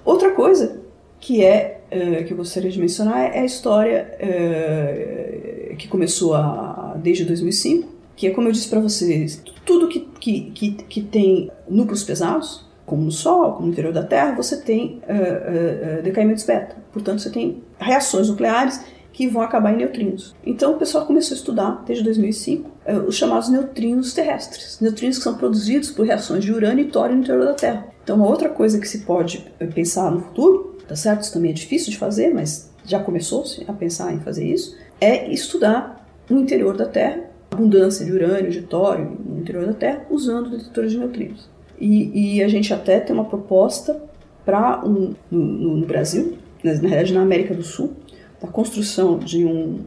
[0.04, 0.82] Outra coisa
[1.20, 6.96] que é eh, que eu gostaria de mencionar é a história eh, que começou a,
[7.02, 11.52] desde 2005, que é como eu disse para vocês, tudo que, que, que, que tem
[11.70, 16.02] núcleos pesados, como no Sol, como no interior da Terra, você tem eh, eh, eh,
[16.04, 16.76] decaimentos beta.
[16.94, 18.80] Portanto, você tem reações nucleares
[19.12, 20.36] que vão acabar em neutrinos.
[20.46, 24.80] Então o pessoal começou a estudar, desde 2005, eh, os chamados neutrinos terrestres.
[24.82, 27.88] Neutrinos que são produzidos por reações de urânio e tório no interior da Terra.
[28.04, 31.22] Então uma outra coisa que se pode pensar no futuro, tá certo?
[31.22, 35.32] Isso também é difícil de fazer, mas já começou-se a pensar em fazer isso, é
[35.32, 40.50] estudar no interior da Terra abundância de urânio, de tório no interior da Terra, usando
[40.50, 41.50] detectores de neutrinos.
[41.80, 44.02] E, e a gente até tem uma proposta
[44.46, 47.94] para um, no, no- Brasil, na, na realidade na América do Sul,
[48.42, 49.80] da construção de um,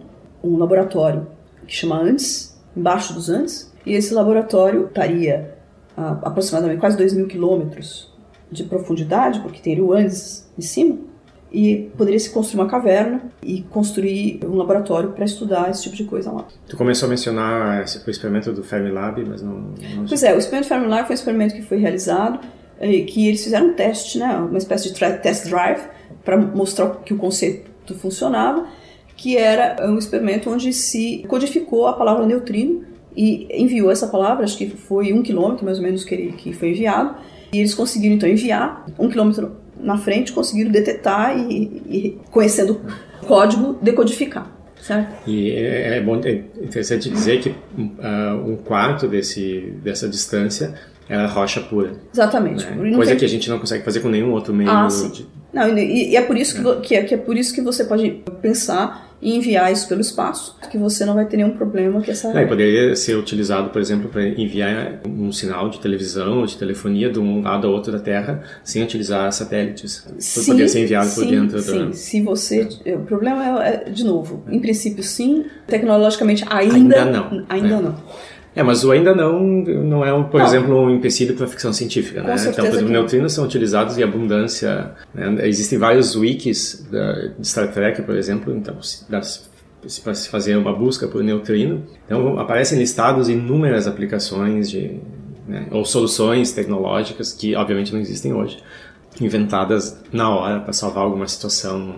[0.43, 1.27] um laboratório
[1.67, 5.55] que chama Andes, embaixo dos Andes, e esse laboratório estaria
[5.97, 8.13] a aproximadamente quase 2 mil quilômetros
[8.51, 10.97] de profundidade, porque teria o Andes em cima,
[11.51, 16.05] e poderia se construir uma caverna e construir um laboratório para estudar esse tipo de
[16.05, 16.47] coisa lá.
[16.69, 19.73] Tu começou a mencionar o experimento do Fermilab, mas não...
[19.95, 22.41] não Pois é, o experimento Fermilar foi um experimento que foi realizado,
[22.79, 25.89] eh, que eles fizeram um teste, né, uma espécie de test drive,
[26.25, 28.67] para mostrar que o conceito funcionava,
[29.17, 32.85] que era um experimento onde se codificou a palavra neutrino
[33.17, 36.53] e enviou essa palavra, acho que foi um quilômetro mais ou menos que, ele, que
[36.53, 37.17] foi enviado,
[37.53, 42.81] e eles conseguiram então enviar um quilômetro na frente, conseguiram detectar e, e conhecendo
[43.23, 44.51] o código, decodificar.
[44.81, 45.29] Certo?
[45.29, 50.75] E é, é, bom, é interessante dizer que uh, um quarto desse, dessa distância
[51.09, 51.95] era rocha pura.
[52.13, 52.65] Exatamente.
[52.65, 52.93] Né?
[52.95, 53.19] Coisa tem...
[53.19, 54.71] que a gente não consegue fazer com nenhum outro meio.
[54.71, 55.27] Ah, de...
[55.59, 56.77] Não, e, e, é por isso que, é.
[56.77, 60.57] Que, é, que é por isso que você pode pensar e enviar isso pelo espaço,
[60.71, 62.29] que você não vai ter nenhum problema que essa.
[62.39, 67.11] É, poderia ser utilizado, por exemplo, para enviar um sinal de televisão ou de telefonia
[67.11, 70.07] de um lado a outro da Terra sem utilizar satélites.
[70.19, 71.87] Sim, poderia ser enviado sim, por dentro sim.
[71.87, 71.93] Da...
[71.93, 72.95] Se você, é.
[72.95, 77.81] o problema é, é, de novo, em princípio sim, tecnologicamente ainda, ainda não, ainda é.
[77.81, 77.97] não.
[78.59, 80.47] É, mas o ainda não não é, por não.
[80.47, 82.35] exemplo, um empecilho para ficção científica, né?
[82.41, 84.91] Então, por exemplo, neutrinos são utilizados em abundância.
[85.15, 85.47] Né?
[85.47, 88.75] Existem vários wikis da, de Star Trek, por exemplo, então
[90.03, 91.85] para se fazer uma busca por neutrino.
[92.05, 94.99] Então aparecem listados inúmeras aplicações de
[95.47, 95.69] né?
[95.71, 98.59] ou soluções tecnológicas que obviamente não existem hoje,
[99.21, 101.95] inventadas na hora para salvar alguma situação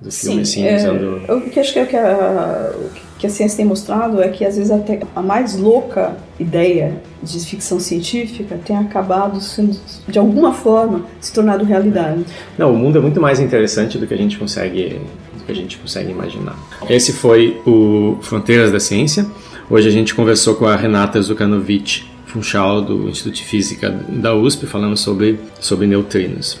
[0.00, 1.32] do filme, Sim, assim, é, usando...
[1.32, 4.44] O que acho que, é que a, o que a ciência tem mostrado é que,
[4.44, 10.52] às vezes, até a mais louca ideia de ficção científica tem acabado sendo, de alguma
[10.52, 12.24] forma, se tornando realidade.
[12.58, 15.00] Não, o mundo é muito mais interessante do que a gente consegue,
[15.38, 16.56] do que a gente consegue imaginar.
[16.88, 19.26] Esse foi o Fronteiras da Ciência.
[19.70, 24.66] Hoje a gente conversou com a Renata Zukanovic Funchal, do Instituto de Física da USP,
[24.66, 26.60] falando sobre, sobre neutrinos.